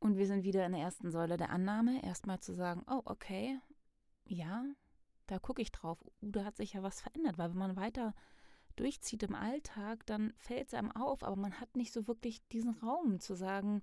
Und 0.00 0.16
wir 0.16 0.26
sind 0.26 0.42
wieder 0.42 0.66
in 0.66 0.72
der 0.72 0.82
ersten 0.82 1.12
Säule 1.12 1.36
der 1.36 1.50
Annahme. 1.50 2.02
Erstmal 2.04 2.40
zu 2.40 2.52
sagen, 2.52 2.84
oh, 2.90 3.02
okay, 3.04 3.60
ja, 4.24 4.64
da 5.28 5.38
gucke 5.38 5.62
ich 5.62 5.70
drauf. 5.70 6.04
Uh, 6.20 6.32
da 6.32 6.44
hat 6.44 6.56
sich 6.56 6.72
ja 6.72 6.82
was 6.82 7.00
verändert, 7.00 7.38
weil 7.38 7.50
wenn 7.50 7.58
man 7.58 7.76
weiter 7.76 8.12
durchzieht 8.76 9.22
im 9.22 9.34
Alltag, 9.34 10.06
dann 10.06 10.32
fällt 10.36 10.68
es 10.68 10.74
einem 10.74 10.92
auf, 10.92 11.22
aber 11.22 11.36
man 11.36 11.60
hat 11.60 11.76
nicht 11.76 11.92
so 11.92 12.06
wirklich 12.06 12.46
diesen 12.48 12.70
Raum 12.70 13.20
zu 13.20 13.34
sagen, 13.34 13.82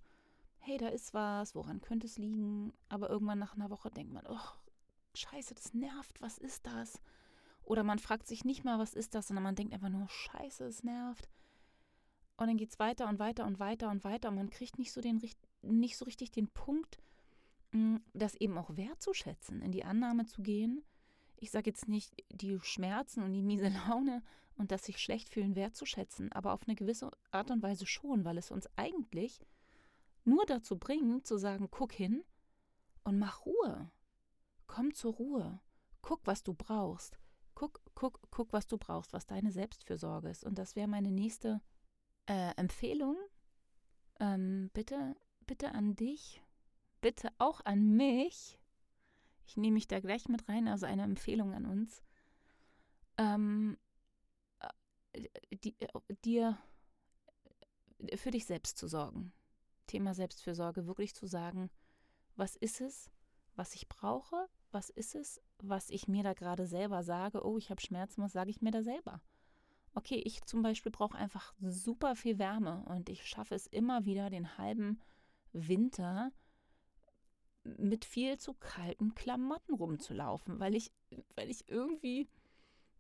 hey, 0.60 0.78
da 0.78 0.88
ist 0.88 1.14
was, 1.14 1.56
woran 1.56 1.82
könnte 1.82 2.08
es 2.08 2.18
liegen? 2.18 2.74
Aber 2.90 3.10
irgendwann 3.10 3.40
nach 3.40 3.56
einer 3.56 3.70
Woche 3.70 3.92
denkt 3.92 4.14
man, 4.14 4.26
oh, 4.28 4.40
scheiße, 5.14 5.54
das 5.54 5.74
nervt, 5.74 6.22
was 6.22 6.38
ist 6.38 6.66
das? 6.66 7.02
Oder 7.64 7.84
man 7.84 8.00
fragt 8.00 8.28
sich 8.28 8.46
nicht 8.46 8.64
mal, 8.64 8.80
was 8.80 8.94
ist 8.94 9.16
das, 9.16 9.28
sondern 9.28 9.44
man 9.44 9.56
denkt 9.56 9.74
einfach 9.74 9.90
nur, 9.90 10.08
scheiße, 10.08 10.66
es 10.66 10.84
nervt. 10.84 11.30
Und 12.38 12.48
dann 12.48 12.58
geht 12.58 12.72
es 12.72 12.80
weiter 12.80 13.08
und 13.08 13.20
weiter 13.20 13.46
und 13.46 13.60
weiter 13.60 13.90
und 13.90 14.04
weiter 14.04 14.30
und 14.30 14.36
man 14.36 14.50
kriegt 14.50 14.80
nicht 14.80 14.92
so, 14.92 15.02
den, 15.02 15.22
nicht 15.62 15.98
so 15.98 16.06
richtig 16.06 16.32
den 16.32 16.48
Punkt, 16.48 16.98
mm, 17.72 17.98
das 18.14 18.36
eben 18.36 18.58
auch 18.58 18.76
wertzuschätzen, 18.76 19.62
in 19.62 19.72
die 19.72 19.86
Annahme 19.86 20.26
zu 20.26 20.42
gehen. 20.42 20.84
Ich 21.44 21.52
sage 21.52 21.70
jetzt 21.70 21.90
nicht, 21.90 22.14
die 22.32 22.58
Schmerzen 22.62 23.22
und 23.22 23.34
die 23.34 23.44
miese 23.44 23.68
Laune 23.68 24.24
und 24.56 24.72
das 24.72 24.86
sich 24.86 24.98
schlecht 24.98 25.28
fühlen 25.28 25.58
wertzuschätzen, 25.58 26.32
aber 26.32 26.54
auf 26.54 26.66
eine 26.66 26.76
gewisse 26.76 27.12
Art 27.32 27.52
und 27.52 27.62
Weise 27.62 27.86
schon, 27.86 28.24
weil 28.24 28.38
es 28.38 28.50
uns 28.50 28.70
eigentlich 28.78 29.46
nur 30.24 30.46
dazu 30.46 30.78
bringt, 30.78 31.28
zu 31.28 31.38
sagen, 31.38 31.68
guck 31.70 31.92
hin 31.92 32.24
und 33.04 33.20
mach 33.20 33.46
Ruhe. 33.46 33.92
Komm 34.68 34.94
zur 34.94 35.16
Ruhe. 35.16 35.60
Guck, 36.02 36.22
was 36.24 36.44
du 36.44 36.54
brauchst. 36.54 37.20
Guck, 37.56 37.82
guck, 37.94 38.22
guck, 38.32 38.54
was 38.54 38.66
du 38.68 38.78
brauchst, 38.78 39.12
was 39.12 39.28
deine 39.28 39.52
Selbstfürsorge 39.52 40.30
ist. 40.30 40.46
Und 40.46 40.58
das 40.58 40.78
wäre 40.78 40.88
meine 40.88 41.12
nächste 41.12 41.60
äh, 42.26 42.56
Empfehlung. 42.56 43.18
Ähm, 44.22 44.70
bitte, 44.74 45.18
bitte 45.46 45.74
an 45.74 45.98
dich, 45.98 46.42
bitte 47.02 47.34
auch 47.38 47.60
an 47.66 47.98
mich. 47.98 48.62
Ich 49.46 49.58
nehme 49.58 49.76
mich 49.76 49.88
da 49.88 50.00
gleich 50.00 50.28
mit 50.28 50.48
rein, 50.48 50.68
also 50.68 50.86
eine 50.86 51.04
Empfehlung 51.04 51.54
an 51.54 51.66
uns. 51.66 52.02
Ähm, 53.18 53.78
äh, 55.14 55.28
äh, 55.50 56.16
dir 56.24 56.58
äh, 58.00 58.18
für 58.18 58.32
dich 58.32 58.46
selbst 58.46 58.78
zu 58.78 58.88
sorgen. 58.88 59.34
Thema 59.88 60.14
Selbstfürsorge, 60.14 60.88
wirklich 60.88 61.14
zu 61.14 61.28
sagen, 61.28 61.70
was 62.36 62.56
ist 62.56 62.82
es, 62.82 63.12
was 63.56 63.76
ich 63.76 63.88
brauche, 63.88 64.48
was 64.72 64.90
ist 64.90 65.16
es, 65.16 65.42
was 65.60 65.90
ich 65.90 66.08
mir 66.08 66.24
da 66.24 66.34
gerade 66.34 66.66
selber 66.66 67.04
sage, 67.04 67.46
oh, 67.46 67.58
ich 67.58 67.70
habe 67.70 67.82
Schmerzen, 67.82 68.24
was 68.24 68.34
sage 68.34 68.50
ich 68.50 68.62
mir 68.62 68.72
da 68.72 68.82
selber? 68.82 69.22
Okay, 69.94 70.22
ich 70.26 70.44
zum 70.46 70.64
Beispiel 70.64 70.92
brauche 70.92 71.18
einfach 71.18 71.54
super 71.62 72.16
viel 72.16 72.40
Wärme 72.40 72.84
und 72.86 73.10
ich 73.10 73.28
schaffe 73.28 73.54
es 73.54 73.68
immer 73.68 74.06
wieder, 74.06 74.30
den 74.32 74.58
halben 74.58 75.00
Winter 75.52 76.32
mit 77.64 78.06
viel 78.06 78.38
zu 78.38 78.54
kalten 78.54 79.16
Klamotten 79.16 79.74
rumzulaufen, 79.74 80.60
weil 80.60 80.76
ich, 80.76 80.92
weil 81.36 81.50
ich 81.50 81.70
irgendwie 81.70 82.28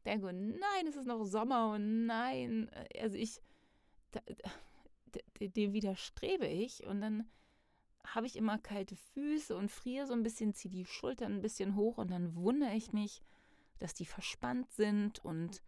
denke, 0.05 0.31
nein, 0.33 0.87
es 0.87 0.95
ist 0.95 1.07
noch 1.07 1.25
Sommer 1.25 1.71
und 1.71 2.05
nein, 2.05 2.69
also 2.99 3.17
ich, 3.17 3.41
dem 5.39 5.73
widerstrebe 5.73 6.47
ich 6.47 6.85
und 6.85 7.01
dann 7.01 7.29
habe 8.05 8.25
ich 8.25 8.35
immer 8.35 8.57
kalte 8.57 8.95
Füße 8.95 9.55
und 9.55 9.71
friere 9.71 10.05
so 10.05 10.13
ein 10.13 10.23
bisschen, 10.23 10.53
ziehe 10.53 10.73
die 10.73 10.85
Schultern 10.85 11.33
ein 11.33 11.41
bisschen 11.41 11.75
hoch 11.75 11.97
und 11.97 12.11
dann 12.11 12.35
wundere 12.35 12.75
ich 12.75 12.91
mich, 12.91 13.21
dass 13.79 13.93
die 13.93 14.05
verspannt 14.05 14.71
sind 14.71 15.23
und, 15.23 15.61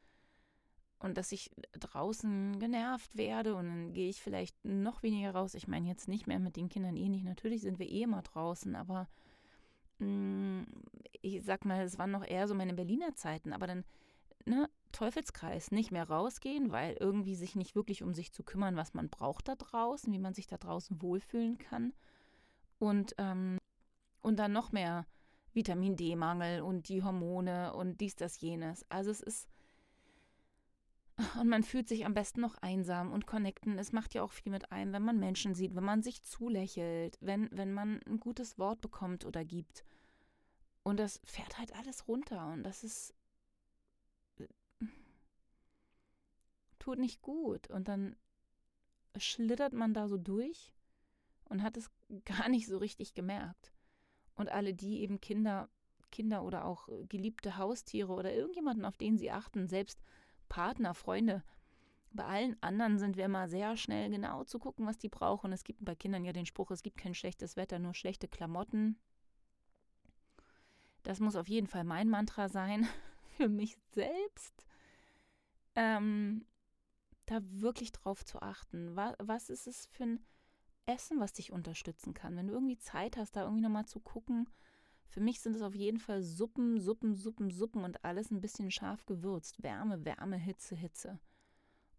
und 1.05 1.17
dass 1.17 1.31
ich 1.31 1.51
draußen 1.73 2.59
genervt 2.59 3.15
werde 3.15 3.55
und 3.55 3.67
dann 3.67 3.93
gehe 3.93 4.09
ich 4.09 4.21
vielleicht 4.21 4.57
noch 4.65 5.03
weniger 5.03 5.31
raus. 5.31 5.53
Ich 5.53 5.67
meine 5.67 5.87
jetzt 5.87 6.07
nicht 6.07 6.25
mehr 6.25 6.39
mit 6.39 6.55
den 6.55 6.67
Kindern 6.67 6.97
eh 6.97 7.09
nicht. 7.09 7.23
Natürlich 7.23 7.61
sind 7.61 7.77
wir 7.77 7.87
eh 7.87 8.01
immer 8.01 8.23
draußen, 8.23 8.75
aber 8.75 9.07
mh, 9.99 10.07
mm, 10.07 10.65
ich 11.21 11.43
sag 11.43 11.63
mal, 11.63 11.83
es 11.83 11.99
waren 11.99 12.11
noch 12.11 12.25
eher 12.25 12.47
so 12.47 12.55
meine 12.55 12.73
Berliner 12.73 13.13
Zeiten, 13.15 13.53
aber 13.53 13.67
dann, 13.67 13.85
ne, 14.45 14.69
Teufelskreis, 14.91 15.71
nicht 15.71 15.91
mehr 15.91 16.09
rausgehen, 16.09 16.71
weil 16.71 16.95
irgendwie 16.99 17.35
sich 17.35 17.55
nicht 17.55 17.75
wirklich 17.75 18.01
um 18.01 18.13
sich 18.13 18.31
zu 18.31 18.43
kümmern, 18.43 18.75
was 18.75 18.93
man 18.93 19.09
braucht 19.09 19.47
da 19.47 19.55
draußen, 19.55 20.11
wie 20.11 20.19
man 20.19 20.33
sich 20.33 20.47
da 20.47 20.57
draußen 20.57 21.01
wohlfühlen 21.01 21.59
kann 21.59 21.93
und, 22.79 23.13
ähm, 23.19 23.59
und 24.21 24.37
dann 24.37 24.53
noch 24.53 24.71
mehr 24.71 25.05
Vitamin 25.53 25.95
D-Mangel 25.95 26.61
und 26.61 26.89
die 26.89 27.03
Hormone 27.03 27.73
und 27.73 28.01
dies, 28.01 28.15
das, 28.15 28.41
jenes. 28.41 28.89
Also 28.89 29.11
es 29.11 29.21
ist. 29.21 29.47
Und 31.39 31.47
man 31.47 31.63
fühlt 31.63 31.87
sich 31.87 32.05
am 32.05 32.13
besten 32.13 32.41
noch 32.41 32.55
einsam 32.57 33.13
und 33.13 33.25
connecten. 33.25 33.77
Es 33.77 33.93
macht 33.93 34.13
ja 34.13 34.23
auch 34.23 34.33
viel 34.33 34.51
mit 34.51 34.71
einem, 34.71 34.91
wenn 34.91 35.03
man 35.03 35.17
Menschen 35.19 35.55
sieht, 35.55 35.75
wenn 35.75 35.83
man 35.83 36.03
sich 36.03 36.23
zulächelt, 36.23 37.17
wenn, 37.21 37.49
wenn 37.51 37.73
man 37.73 38.01
ein 38.05 38.19
gutes 38.19 38.59
Wort 38.59 38.81
bekommt 38.81 39.25
oder 39.25 39.45
gibt. 39.45 39.85
Und 40.83 40.99
das 40.99 41.21
fährt 41.23 41.57
halt 41.57 41.73
alles 41.75 42.07
runter 42.07 42.51
und 42.51 42.63
das 42.63 42.83
ist. 42.83 43.13
tut 46.79 46.99
nicht 46.99 47.21
gut. 47.21 47.69
Und 47.69 47.87
dann 47.87 48.15
schlittert 49.17 49.73
man 49.73 49.93
da 49.93 50.07
so 50.07 50.17
durch 50.17 50.73
und 51.45 51.63
hat 51.63 51.77
es 51.77 51.89
gar 52.25 52.49
nicht 52.49 52.67
so 52.67 52.77
richtig 52.77 53.13
gemerkt. 53.13 53.71
Und 54.35 54.49
alle, 54.49 54.73
die 54.73 54.99
eben 54.99 55.21
Kinder, 55.21 55.69
Kinder 56.11 56.43
oder 56.43 56.65
auch 56.65 56.89
äh, 56.89 57.05
geliebte 57.05 57.57
Haustiere 57.57 58.13
oder 58.13 58.33
irgendjemanden, 58.33 58.85
auf 58.85 58.97
den 58.97 59.17
sie 59.17 59.31
achten, 59.31 59.67
selbst 59.67 60.03
Partner, 60.49 60.93
Freunde, 60.93 61.43
bei 62.11 62.23
allen 62.23 62.57
anderen 62.61 62.97
sind 62.97 63.17
wir 63.17 63.25
immer 63.25 63.47
sehr 63.49 63.75
schnell 63.75 64.09
genau 64.09 64.43
zu 64.45 64.57
gucken, 64.57 64.85
was 64.85 64.97
die 64.97 65.09
brauchen. 65.09 65.51
Es 65.51 65.63
gibt 65.63 65.83
bei 65.83 65.95
Kindern 65.95 66.23
ja 66.23 66.31
den 66.31 66.45
Spruch, 66.45 66.71
es 66.71 66.81
gibt 66.81 66.97
kein 66.97 67.13
schlechtes 67.13 67.57
Wetter, 67.57 67.77
nur 67.77 67.93
schlechte 67.93 68.27
Klamotten. 68.27 68.97
Das 71.03 71.19
muss 71.19 71.35
auf 71.35 71.49
jeden 71.49 71.67
Fall 71.67 71.83
mein 71.83 72.09
Mantra 72.09 72.49
sein 72.49 72.87
für 73.37 73.49
mich 73.49 73.77
selbst. 73.91 74.65
Ähm, 75.75 76.45
da 77.25 77.39
wirklich 77.43 77.91
drauf 77.91 78.23
zu 78.23 78.41
achten. 78.41 78.95
Was, 78.95 79.15
was 79.19 79.49
ist 79.49 79.67
es 79.67 79.87
für 79.87 80.03
ein 80.03 80.25
Essen, 80.85 81.19
was 81.19 81.33
dich 81.33 81.51
unterstützen 81.51 82.13
kann. 82.13 82.35
Wenn 82.35 82.47
du 82.47 82.53
irgendwie 82.53 82.77
Zeit 82.77 83.17
hast, 83.17 83.35
da 83.35 83.43
irgendwie 83.43 83.61
nochmal 83.61 83.85
zu 83.85 83.99
gucken. 83.99 84.47
Für 85.07 85.21
mich 85.21 85.39
sind 85.39 85.55
es 85.55 85.61
auf 85.61 85.75
jeden 85.75 85.99
Fall 85.99 86.21
Suppen, 86.23 86.79
Suppen, 86.79 87.15
Suppen, 87.15 87.49
Suppen 87.51 87.83
und 87.83 88.03
alles 88.03 88.31
ein 88.31 88.41
bisschen 88.41 88.71
scharf 88.71 89.05
gewürzt. 89.05 89.63
Wärme, 89.63 90.03
Wärme, 90.03 90.37
Hitze, 90.37 90.75
Hitze. 90.75 91.19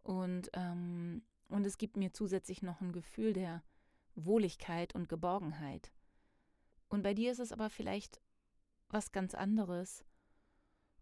Und, 0.02 0.50
ähm, 0.52 1.22
und 1.48 1.66
es 1.66 1.78
gibt 1.78 1.96
mir 1.96 2.12
zusätzlich 2.12 2.62
noch 2.62 2.80
ein 2.80 2.92
Gefühl 2.92 3.32
der 3.32 3.62
Wohligkeit 4.14 4.94
und 4.94 5.08
Geborgenheit. 5.08 5.92
Und 6.88 7.02
bei 7.02 7.14
dir 7.14 7.32
ist 7.32 7.40
es 7.40 7.52
aber 7.52 7.70
vielleicht 7.70 8.20
was 8.88 9.12
ganz 9.12 9.34
anderes. 9.34 10.04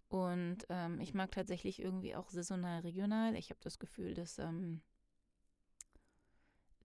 Und 0.08 0.58
ähm, 0.68 1.00
ich 1.00 1.14
mag 1.14 1.32
tatsächlich 1.32 1.80
irgendwie 1.80 2.14
auch 2.14 2.30
saisonal 2.30 2.80
regional. 2.80 3.34
Ich 3.34 3.50
habe 3.50 3.60
das 3.62 3.78
Gefühl, 3.78 4.14
dass, 4.14 4.38
ähm, 4.38 4.80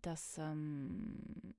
dass 0.02 0.38
ähm, 0.38 1.54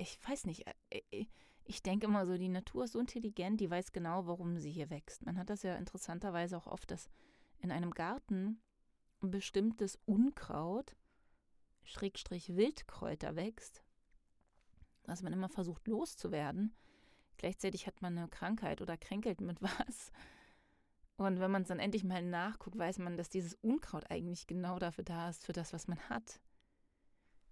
ich 0.00 0.18
weiß 0.28 0.46
nicht, 0.46 0.66
äh, 0.90 1.02
äh, 1.10 1.26
ich 1.64 1.82
denke 1.82 2.06
immer 2.06 2.26
so, 2.26 2.36
die 2.36 2.48
Natur 2.48 2.84
ist 2.84 2.92
so 2.92 3.00
intelligent, 3.00 3.60
die 3.60 3.70
weiß 3.70 3.92
genau, 3.92 4.26
warum 4.26 4.58
sie 4.58 4.70
hier 4.70 4.90
wächst. 4.90 5.24
Man 5.24 5.38
hat 5.38 5.50
das 5.50 5.62
ja 5.62 5.76
interessanterweise 5.76 6.56
auch 6.56 6.66
oft, 6.66 6.90
dass 6.90 7.08
in 7.58 7.70
einem 7.70 7.92
Garten 7.92 8.60
ein 9.22 9.30
bestimmtes 9.30 9.98
Unkraut, 10.06 10.96
Schrägstrich 11.84 12.56
Wildkräuter 12.56 13.36
wächst, 13.36 13.82
was 15.04 15.22
man 15.22 15.32
immer 15.32 15.48
versucht 15.48 15.86
loszuwerden. 15.86 16.74
Gleichzeitig 17.36 17.86
hat 17.86 18.02
man 18.02 18.18
eine 18.18 18.28
Krankheit 18.28 18.80
oder 18.80 18.96
kränkelt 18.96 19.40
mit 19.40 19.60
was. 19.62 20.12
Und 21.16 21.38
wenn 21.38 21.50
man 21.50 21.62
es 21.62 21.68
dann 21.68 21.78
endlich 21.78 22.02
mal 22.02 22.22
nachguckt, 22.22 22.78
weiß 22.78 22.98
man, 22.98 23.18
dass 23.18 23.28
dieses 23.28 23.54
Unkraut 23.60 24.10
eigentlich 24.10 24.46
genau 24.46 24.78
dafür 24.78 25.04
da 25.04 25.28
ist, 25.28 25.44
für 25.44 25.52
das, 25.52 25.72
was 25.72 25.86
man 25.86 25.98
hat. 26.08 26.40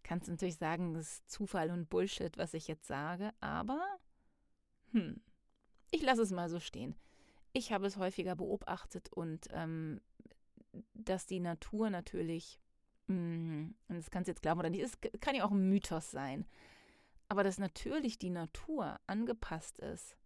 Kannst 0.09 0.27
natürlich 0.27 0.57
sagen, 0.57 0.95
das 0.95 1.19
ist 1.19 1.31
Zufall 1.31 1.71
und 1.71 1.91
Bullshit, 1.91 2.39
was 2.39 2.55
ich 2.55 2.67
jetzt 2.67 2.87
sage, 2.87 3.35
aber 3.41 3.87
hm, 4.93 5.21
ich 5.91 6.01
lasse 6.01 6.23
es 6.23 6.31
mal 6.31 6.49
so 6.49 6.61
stehen. 6.61 6.97
Ich 7.53 7.73
habe 7.73 7.87
es 7.87 7.99
häufiger 7.99 8.35
beobachtet 8.35 9.13
und 9.13 9.49
ähm, 9.51 10.01
dass 10.95 11.27
die 11.27 11.41
Natur 11.41 11.91
natürlich, 11.91 12.59
mh, 13.09 13.17
hm, 13.17 13.75
und 13.89 13.97
das 13.97 14.11
kannst 14.11 14.29
du 14.29 14.31
jetzt 14.31 14.41
glauben 14.41 14.61
oder 14.61 14.71
nicht, 14.71 14.83
es 14.83 14.99
kann 15.21 15.35
ja 15.35 15.45
auch 15.45 15.51
ein 15.51 15.69
Mythos 15.69 16.11
sein, 16.11 16.47
aber 17.29 17.45
dass 17.45 17.59
natürlich 17.59 18.19
die 18.19 18.31
Natur 18.31 18.99
angepasst 19.07 19.79
ist 19.79 20.17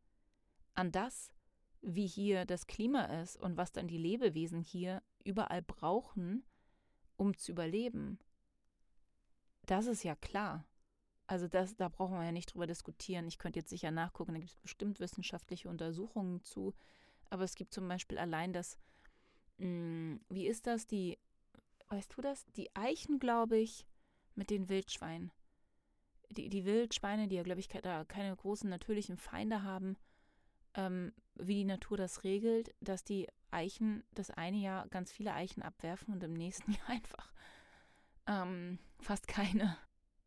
an 0.74 0.92
das, 0.92 1.32
wie 1.80 2.06
hier 2.06 2.44
das 2.44 2.68
Klima 2.68 3.06
ist 3.20 3.36
und 3.36 3.56
was 3.56 3.72
dann 3.72 3.88
die 3.88 3.98
Lebewesen 3.98 4.60
hier 4.60 5.02
überall 5.24 5.62
brauchen, 5.62 6.44
um 7.16 7.36
zu 7.36 7.50
überleben. 7.50 8.20
Das 9.66 9.86
ist 9.86 10.02
ja 10.02 10.14
klar. 10.14 10.64
Also 11.26 11.48
das, 11.48 11.76
da 11.76 11.88
brauchen 11.88 12.18
wir 12.18 12.24
ja 12.24 12.32
nicht 12.32 12.52
drüber 12.52 12.66
diskutieren. 12.66 13.28
Ich 13.28 13.38
könnte 13.38 13.60
jetzt 13.60 13.70
sicher 13.70 13.90
nachgucken, 13.90 14.34
da 14.34 14.38
gibt 14.38 14.50
es 14.50 14.56
bestimmt 14.56 15.00
wissenschaftliche 15.00 15.68
Untersuchungen 15.68 16.42
zu. 16.42 16.74
Aber 17.30 17.44
es 17.44 17.54
gibt 17.54 17.72
zum 17.72 17.88
Beispiel 17.88 18.18
allein 18.18 18.52
das, 18.52 18.76
mh, 19.58 19.66
hm, 19.66 20.20
wie 20.28 20.46
ist 20.46 20.66
das, 20.66 20.86
die, 20.86 21.18
weißt 21.88 22.16
du 22.16 22.22
das? 22.22 22.44
Die 22.56 22.74
Eichen, 22.74 23.18
glaube 23.18 23.56
ich, 23.56 23.86
mit 24.34 24.50
den 24.50 24.68
Wildschweinen. 24.68 25.30
Die, 26.30 26.48
die 26.48 26.64
Wildschweine, 26.64 27.28
die 27.28 27.36
ja, 27.36 27.42
glaube 27.42 27.60
ich, 27.60 27.68
da 27.68 28.04
keine 28.04 28.34
großen 28.34 28.68
natürlichen 28.68 29.16
Feinde 29.16 29.62
haben, 29.62 29.96
ähm, 30.74 31.12
wie 31.34 31.54
die 31.54 31.64
Natur 31.64 31.96
das 31.96 32.24
regelt, 32.24 32.74
dass 32.80 33.04
die 33.04 33.28
Eichen 33.50 34.02
das 34.12 34.30
eine 34.30 34.56
Jahr 34.56 34.88
ganz 34.88 35.12
viele 35.12 35.34
Eichen 35.34 35.62
abwerfen 35.62 36.12
und 36.12 36.22
im 36.22 36.32
nächsten 36.32 36.72
Jahr 36.72 36.88
einfach 36.88 37.32
ähm, 38.26 38.78
fast 39.00 39.28
keine. 39.28 39.76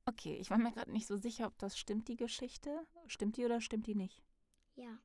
Okay, 0.06 0.36
ich 0.38 0.50
war 0.50 0.58
mir 0.58 0.72
gerade 0.72 0.92
nicht 0.92 1.08
so 1.08 1.18
sicher, 1.18 1.48
ob 1.48 1.58
das 1.58 1.78
stimmt, 1.78 2.08
die 2.08 2.16
Geschichte. 2.16 2.86
Stimmt 3.08 3.38
die 3.38 3.46
oder 3.46 3.62
stimmt 3.62 3.88
die 3.88 3.96
nicht? 3.96 4.24
Ja. 4.75 5.00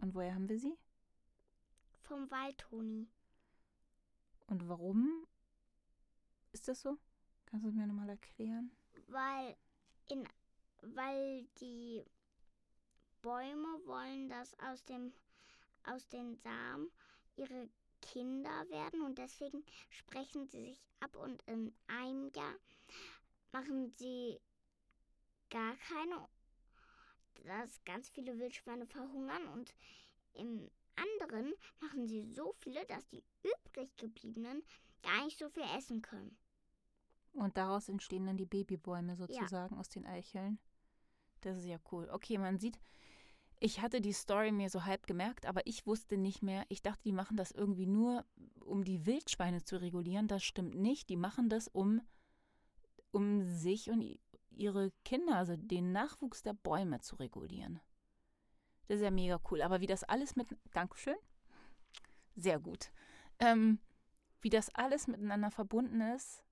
Und 0.00 0.14
woher 0.14 0.34
haben 0.34 0.48
wir 0.48 0.58
sie? 0.58 0.76
Vom 2.02 2.30
Waldtoni. 2.30 3.08
Und 4.46 4.68
warum 4.68 5.26
ist 6.52 6.68
das 6.68 6.80
so? 6.80 6.98
Kannst 7.46 7.64
du 7.64 7.70
es 7.70 7.74
mir 7.74 7.86
nochmal 7.86 8.10
erklären? 8.10 8.70
Weil 9.08 9.56
in 10.08 10.26
weil 10.82 11.44
die 11.60 12.04
Bäume 13.22 13.80
wollen, 13.86 14.28
dass 14.28 14.58
aus, 14.58 14.84
dem, 14.84 15.12
aus 15.84 16.08
den 16.08 16.34
Samen 16.36 16.90
ihre 17.36 17.68
Kinder 18.02 18.68
werden 18.68 19.02
und 19.02 19.16
deswegen 19.18 19.64
sprechen 19.88 20.46
sie 20.48 20.60
sich 20.60 20.78
ab 21.00 21.16
und 21.16 21.42
in 21.42 21.74
einem 21.86 22.30
Jahr 22.34 22.54
machen 23.52 23.90
sie 23.90 24.38
gar 25.50 25.76
keine, 25.76 26.28
dass 27.44 27.84
ganz 27.84 28.08
viele 28.10 28.38
Wildschweine 28.38 28.86
verhungern 28.86 29.46
und 29.48 29.74
im 30.34 30.70
anderen 30.96 31.54
machen 31.80 32.06
sie 32.06 32.22
so 32.22 32.54
viele, 32.60 32.84
dass 32.86 33.06
die 33.08 33.24
übrig 33.42 33.96
gebliebenen 33.96 34.62
gar 35.02 35.24
nicht 35.24 35.38
so 35.38 35.48
viel 35.48 35.64
essen 35.76 36.02
können. 36.02 36.36
Und 37.32 37.56
daraus 37.56 37.88
entstehen 37.88 38.26
dann 38.26 38.36
die 38.36 38.46
Babybäume 38.46 39.16
sozusagen 39.16 39.74
ja. 39.74 39.80
aus 39.80 39.88
den 39.88 40.04
Eicheln. 40.04 40.58
Das 41.40 41.58
ist 41.58 41.64
ja 41.64 41.78
cool. 41.90 42.08
Okay, 42.10 42.38
man 42.38 42.58
sieht, 42.58 42.78
ich 43.62 43.80
hatte 43.80 44.00
die 44.00 44.12
Story 44.12 44.50
mir 44.50 44.68
so 44.70 44.84
halb 44.84 45.06
gemerkt, 45.06 45.46
aber 45.46 45.64
ich 45.68 45.86
wusste 45.86 46.16
nicht 46.16 46.42
mehr. 46.42 46.64
Ich 46.68 46.82
dachte, 46.82 47.04
die 47.04 47.12
machen 47.12 47.36
das 47.36 47.52
irgendwie 47.52 47.86
nur, 47.86 48.24
um 48.58 48.82
die 48.82 49.06
Wildschweine 49.06 49.62
zu 49.62 49.80
regulieren. 49.80 50.26
Das 50.26 50.42
stimmt 50.42 50.74
nicht. 50.74 51.08
Die 51.08 51.16
machen 51.16 51.48
das, 51.48 51.68
um, 51.68 52.00
um 53.12 53.44
sich 53.44 53.88
und 53.88 54.18
ihre 54.50 54.90
Kinder, 55.04 55.36
also 55.36 55.54
den 55.56 55.92
Nachwuchs 55.92 56.42
der 56.42 56.54
Bäume 56.54 57.00
zu 57.02 57.14
regulieren. 57.14 57.78
Das 58.88 58.96
ist 58.96 59.04
ja 59.04 59.12
mega 59.12 59.40
cool. 59.48 59.62
Aber 59.62 59.80
wie 59.80 59.86
das 59.86 60.02
alles 60.02 60.34
mit. 60.34 60.48
Dankeschön. 60.72 61.16
Sehr 62.34 62.58
gut. 62.58 62.90
Ähm, 63.38 63.78
wie 64.40 64.50
das 64.50 64.74
alles 64.74 65.06
miteinander 65.06 65.52
verbunden 65.52 66.00
ist, 66.00 66.42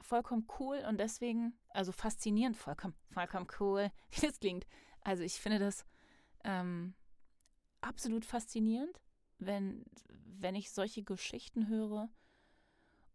vollkommen 0.00 0.48
cool 0.58 0.82
und 0.88 0.98
deswegen, 0.98 1.52
also 1.68 1.92
faszinierend, 1.92 2.56
vollkommen, 2.56 2.94
vollkommen 3.10 3.46
cool, 3.60 3.90
wie 4.12 4.26
das 4.26 4.40
klingt. 4.40 4.66
Also 5.06 5.22
ich 5.22 5.34
finde 5.34 5.60
das 5.60 5.86
ähm, 6.42 6.92
absolut 7.80 8.24
faszinierend, 8.24 9.00
wenn, 9.38 9.84
wenn 10.08 10.56
ich 10.56 10.72
solche 10.72 11.04
Geschichten 11.04 11.68
höre. 11.68 12.08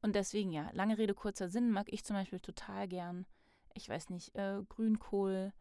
Und 0.02 0.16
deswegen, 0.16 0.54
ja, 0.54 0.70
lange 0.72 0.98
Rede, 0.98 1.14
kurzer 1.14 1.50
Sinn, 1.50 1.70
mag 1.70 1.92
ich 1.92 2.06
zum 2.06 2.16
Beispiel 2.16 2.40
total 2.40 2.88
gern, 2.88 3.26
ich 3.74 3.90
weiß 3.90 4.10
nicht, 4.10 4.34
äh, 4.38 4.62
Grünkohl 4.70 5.52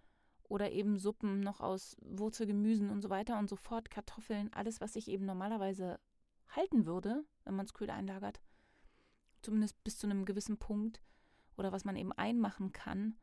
oder 0.45 0.71
eben 0.71 1.01
Suppen 1.01 1.41
noch 1.41 1.61
aus 1.61 1.97
Wurzelgemüsen 2.01 2.91
und 2.91 3.03
so 3.03 3.11
weiter 3.11 3.37
und 3.37 3.51
so 3.51 3.57
fort, 3.57 3.91
Kartoffeln, 3.91 4.53
alles, 4.53 4.81
was 4.81 4.95
ich 4.95 5.09
eben 5.09 5.27
normalerweise 5.27 5.99
halten 6.51 6.87
würde, 6.87 7.25
wenn 7.43 7.57
man 7.57 7.67
es 7.67 7.75
kühl 7.75 7.91
einlagert, 7.91 8.41
zumindest 9.43 9.83
bis 9.83 9.99
zu 9.99 10.07
einem 10.07 10.25
gewissen 10.25 10.59
Punkt, 10.59 11.03
oder 11.57 11.73
was 11.73 11.85
man 11.85 11.97
eben 11.97 12.13
einmachen 12.13 12.73
kann, 12.73 13.17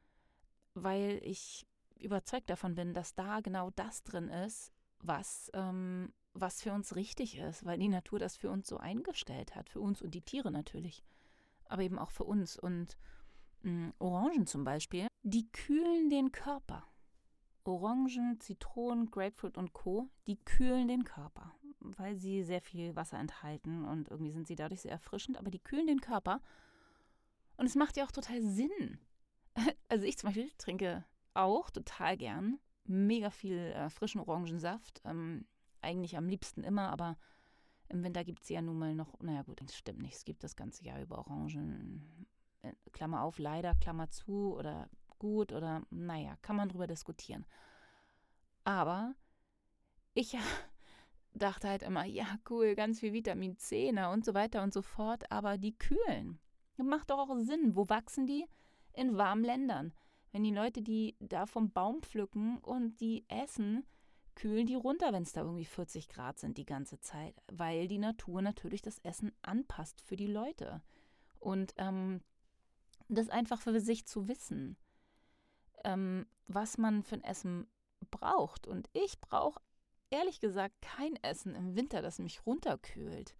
weil 0.74 1.22
ich 1.24 1.65
überzeugt 2.01 2.49
davon 2.49 2.75
bin, 2.75 2.93
dass 2.93 3.15
da 3.15 3.39
genau 3.41 3.69
das 3.71 4.03
drin 4.03 4.29
ist, 4.29 4.71
was, 4.99 5.49
ähm, 5.53 6.13
was 6.33 6.62
für 6.62 6.73
uns 6.73 6.95
richtig 6.95 7.38
ist, 7.38 7.65
weil 7.65 7.77
die 7.77 7.88
Natur 7.88 8.19
das 8.19 8.38
für 8.38 8.49
uns 8.49 8.67
so 8.67 8.77
eingestellt 8.77 9.55
hat, 9.55 9.69
für 9.69 9.79
uns 9.79 10.01
und 10.01 10.13
die 10.13 10.21
Tiere 10.21 10.51
natürlich, 10.51 11.03
aber 11.65 11.83
eben 11.83 11.99
auch 11.99 12.12
für 12.12 12.23
uns. 12.23 12.57
Und 12.57 12.97
mh, 13.62 13.71
hm, 13.71 13.93
Orangen 13.99 14.47
zum 14.47 14.63
Beispiel, 14.63 15.07
die 15.23 15.49
kühlen 15.51 16.10
den 16.10 16.31
Körper. 16.31 16.86
Orangen, 17.63 18.39
Zitronen, 18.39 19.12
Grapefruit 19.12 19.57
und 19.57 19.73
Co., 19.73 20.10
die 20.25 20.38
kühlen 20.38 20.88
den 20.88 21.03
Körper, 21.03 21.53
weil 21.79 22.15
sie 22.15 22.43
sehr 22.43 22.62
viel 22.62 22.95
Wasser 22.95 23.19
enthalten 23.19 23.83
und 23.83 24.10
irgendwie 24.10 24.31
sind 24.31 24.47
sie 24.47 24.55
dadurch 24.55 24.81
sehr 24.81 24.91
erfrischend, 24.91 25.38
aber 25.38 25.51
die 25.51 25.60
kühlen 25.60 25.88
den 25.88 25.99
Körper. 25.99 26.41
Und 27.57 27.65
es 27.65 27.75
macht 27.75 27.97
ja 27.97 28.05
auch 28.05 28.12
total 28.12 28.41
Sinn. 28.41 28.99
Also 29.89 30.05
ich 30.05 30.17
zum 30.17 30.27
Beispiel 30.27 30.51
trinke 30.57 31.03
auch 31.38 31.69
total 31.69 32.17
gern. 32.17 32.60
Mega 32.86 33.30
viel 33.30 33.58
äh, 33.58 33.89
frischen 33.89 34.21
Orangensaft. 34.21 35.02
Ähm, 35.06 35.45
eigentlich 35.82 36.17
am 36.17 36.28
liebsten 36.28 36.63
immer, 36.63 36.89
aber 36.89 37.17
im 37.89 38.04
Winter 38.04 38.23
gibt 38.23 38.43
es 38.43 38.50
ja 38.50 38.62
nun 38.62 38.78
mal 38.78 38.95
noch, 38.95 39.19
naja 39.19 39.43
gut, 39.43 39.62
das 39.62 39.76
stimmt 39.76 40.02
nicht. 40.02 40.15
Es 40.15 40.26
gibt 40.26 40.43
das 40.43 40.56
ganze 40.56 40.84
Jahr 40.84 41.02
über 41.02 41.19
Orangen. 41.19 42.28
Äh, 42.62 42.73
Klammer 42.91 43.23
auf, 43.23 43.39
leider, 43.39 43.76
Klammer 43.76 44.10
zu 44.10 44.56
oder 44.56 44.89
gut 45.19 45.52
oder 45.52 45.84
naja, 45.89 46.38
kann 46.41 46.56
man 46.56 46.69
drüber 46.69 46.88
diskutieren. 46.88 47.45
Aber 48.63 49.15
ich 50.13 50.38
dachte 51.34 51.69
halt 51.69 51.84
immer, 51.84 52.06
ja, 52.06 52.38
cool, 52.50 52.76
ganz 52.76 53.00
viel 53.00 53.13
Vitamin 53.13 53.58
C 53.58 53.91
na, 53.93 54.12
und 54.12 54.26
so 54.26 54.34
weiter 54.34 54.63
und 54.63 54.73
so 54.73 54.82
fort, 54.82 55.32
aber 55.32 55.58
die 55.58 55.78
kühlen. 55.78 56.39
Macht 56.78 57.10
doch 57.10 57.17
auch 57.17 57.36
Sinn. 57.39 57.76
Wo 57.76 57.89
wachsen 57.89 58.28
die? 58.28 58.45
In 58.93 59.17
warmen 59.17 59.43
Ländern. 59.43 59.93
Wenn 60.38 60.43
die 60.43 60.52
Leute 60.52 60.84
die 60.84 61.15
da 61.19 61.47
vom 61.47 61.71
Baum 61.71 62.04
pflücken 62.04 62.60
und 62.60 63.02
die 63.02 63.26
essen, 63.28 63.88
kühlen 64.36 64.67
die 64.67 64.76
runter, 64.76 65.12
wenn 65.12 65.23
es 65.23 65.34
da 65.34 65.41
irgendwie 65.41 65.65
40 65.65 66.10
Grad 66.10 66.38
sind 66.38 66.60
die 66.60 66.65
ganze 66.67 67.00
Zeit, 67.00 67.41
weil 67.52 67.88
die 67.88 67.97
Natur 67.97 68.43
natürlich 68.43 68.84
das 68.84 69.00
Essen 69.00 69.32
anpasst 69.41 70.00
für 70.00 70.15
die 70.15 70.28
Leute. 70.28 70.84
Und 71.39 71.73
ähm, 71.78 72.21
das 73.08 73.30
einfach 73.30 73.60
für 73.60 73.82
sich 73.82 74.06
zu 74.06 74.28
wissen, 74.28 74.78
ähm, 75.84 76.28
was 76.45 76.78
man 76.78 77.02
für 77.02 77.15
ein 77.15 77.23
Essen 77.23 77.65
braucht. 78.12 78.67
Und 78.67 78.91
ich 78.93 79.19
brauche 79.19 79.60
ehrlich 80.12 80.39
gesagt 80.39 80.84
kein 80.84 81.15
Essen 81.23 81.56
im 81.56 81.76
Winter, 81.76 82.04
das 82.04 82.19
mich 82.19 82.45
runterkühlt. 82.45 83.36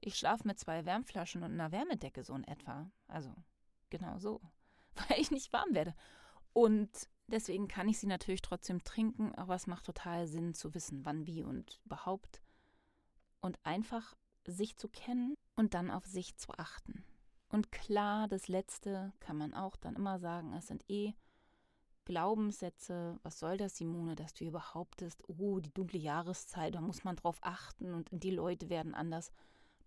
Ich 0.00 0.16
schlafe 0.16 0.48
mit 0.48 0.58
zwei 0.58 0.86
Wärmflaschen 0.86 1.42
und 1.42 1.52
einer 1.52 1.72
Wärmedecke 1.72 2.24
so 2.24 2.34
in 2.34 2.44
etwa. 2.44 2.90
Also 3.06 3.34
genau 3.90 4.18
so. 4.18 4.40
weil 5.08 5.20
ich 5.20 5.30
nicht 5.30 5.52
warm 5.52 5.74
werde. 5.74 5.94
Und 6.52 6.90
deswegen 7.26 7.68
kann 7.68 7.88
ich 7.88 7.98
sie 7.98 8.06
natürlich 8.06 8.42
trotzdem 8.42 8.84
trinken, 8.84 9.34
aber 9.34 9.54
es 9.54 9.66
macht 9.66 9.86
total 9.86 10.26
Sinn 10.26 10.54
zu 10.54 10.74
wissen, 10.74 11.04
wann, 11.04 11.26
wie 11.26 11.42
und 11.42 11.80
überhaupt. 11.84 12.42
und 13.40 13.58
einfach 13.64 14.14
sich 14.46 14.76
zu 14.76 14.88
kennen 14.88 15.34
und 15.56 15.74
dann 15.74 15.90
auf 15.90 16.06
sich 16.06 16.36
zu 16.36 16.52
achten. 16.52 17.04
Und 17.48 17.70
klar, 17.70 18.28
das 18.28 18.48
Letzte 18.48 19.12
kann 19.20 19.36
man 19.36 19.52
auch 19.52 19.76
dann 19.76 19.96
immer 19.96 20.18
sagen, 20.18 20.52
es 20.54 20.68
sind 20.68 20.84
eh 20.88 21.14
Glaubenssätze. 22.04 23.18
Was 23.22 23.38
soll 23.38 23.56
das, 23.56 23.76
Simone, 23.76 24.14
dass 24.14 24.32
du 24.34 24.44
hier 24.44 24.52
behauptest, 24.52 25.22
oh, 25.28 25.60
die 25.60 25.72
dunkle 25.72 25.98
Jahreszeit, 25.98 26.74
da 26.74 26.80
muss 26.80 27.04
man 27.04 27.16
drauf 27.16 27.38
achten 27.42 27.94
und 27.94 28.08
die 28.12 28.30
Leute 28.30 28.70
werden 28.70 28.94
anders. 28.94 29.32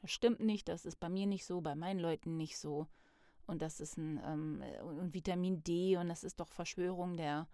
Das 0.02 0.12
stimmt 0.12 0.42
nicht, 0.42 0.68
das 0.68 0.86
ist 0.86 1.00
bei 1.00 1.10
mir 1.10 1.26
nicht 1.26 1.46
so, 1.46 1.62
bei 1.62 1.76
meinen 1.76 2.00
Leuten 2.00 2.38
nicht 2.38 2.60
so. 2.60 2.88
Und 3.48 3.62
das 3.62 3.80
ist 3.80 3.98
ein 3.98 4.20
ähm, 4.26 4.64
und 4.84 5.14
Vitamin 5.14 5.64
D 5.64 5.98
und 5.98 6.10
das 6.10 6.24
ist 6.24 6.40
doch 6.40 6.48
Verschwörung 6.48 7.16
der, 7.16 7.48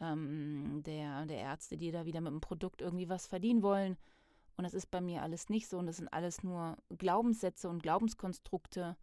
ähm, 0.00 0.82
der, 0.84 1.26
der 1.26 1.38
Ärzte, 1.38 1.76
die 1.76 1.90
da 1.90 2.04
wieder 2.04 2.20
mit 2.20 2.32
dem 2.32 2.40
Produkt 2.40 2.80
irgendwie 2.80 3.08
was 3.08 3.26
verdienen 3.26 3.62
wollen. 3.62 3.96
Und 4.56 4.64
das 4.64 4.74
ist 4.74 4.90
bei 4.90 5.00
mir 5.00 5.22
alles 5.22 5.48
nicht 5.48 5.68
so 5.68 5.78
und 5.78 5.86
das 5.86 5.96
sind 5.96 6.12
alles 6.12 6.42
nur 6.44 6.76
Glaubenssätze 6.96 7.68
und 7.68 7.82
Glaubenskonstrukte. 7.82 8.96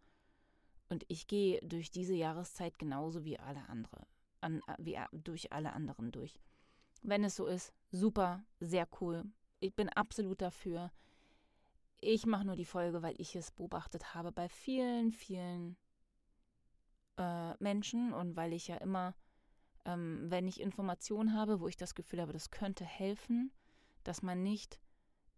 Und 0.88 1.04
ich 1.08 1.26
gehe 1.26 1.60
durch 1.60 1.90
diese 1.90 2.14
Jahreszeit 2.14 2.78
genauso 2.78 3.24
wie 3.24 3.38
alle 3.38 3.68
andere, 3.68 4.06
an, 4.40 4.62
äh, 4.66 4.76
wie 4.78 4.94
äh, 4.94 5.06
durch 5.12 5.52
alle 5.52 5.72
anderen 5.72 6.12
durch. 6.12 6.40
Wenn 7.02 7.24
es 7.24 7.36
so 7.36 7.46
ist, 7.46 7.72
super, 7.90 8.44
sehr 8.60 8.88
cool. 9.00 9.24
Ich 9.60 9.74
bin 9.74 9.88
absolut 9.90 10.40
dafür. 10.40 10.90
Ich 12.00 12.26
mache 12.26 12.44
nur 12.44 12.56
die 12.56 12.64
Folge, 12.64 13.02
weil 13.02 13.14
ich 13.18 13.36
es 13.36 13.50
beobachtet 13.50 14.14
habe 14.14 14.32
bei 14.32 14.48
vielen, 14.48 15.12
vielen 15.12 15.76
äh, 17.16 17.54
Menschen 17.62 18.12
und 18.12 18.36
weil 18.36 18.52
ich 18.52 18.68
ja 18.68 18.76
immer, 18.76 19.14
ähm, 19.84 20.30
wenn 20.30 20.48
ich 20.48 20.60
Informationen 20.60 21.34
habe, 21.34 21.60
wo 21.60 21.68
ich 21.68 21.76
das 21.76 21.94
Gefühl 21.94 22.20
habe, 22.20 22.32
das 22.32 22.50
könnte 22.50 22.84
helfen, 22.84 23.52
dass 24.04 24.22
man 24.22 24.42
nicht 24.42 24.80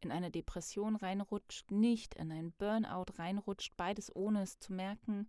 in 0.00 0.12
eine 0.12 0.30
Depression 0.30 0.96
reinrutscht, 0.96 1.70
nicht 1.70 2.14
in 2.14 2.30
einen 2.30 2.52
Burnout 2.52 3.18
reinrutscht, 3.18 3.76
beides 3.76 4.14
ohne 4.14 4.42
es 4.42 4.58
zu 4.58 4.72
merken, 4.72 5.28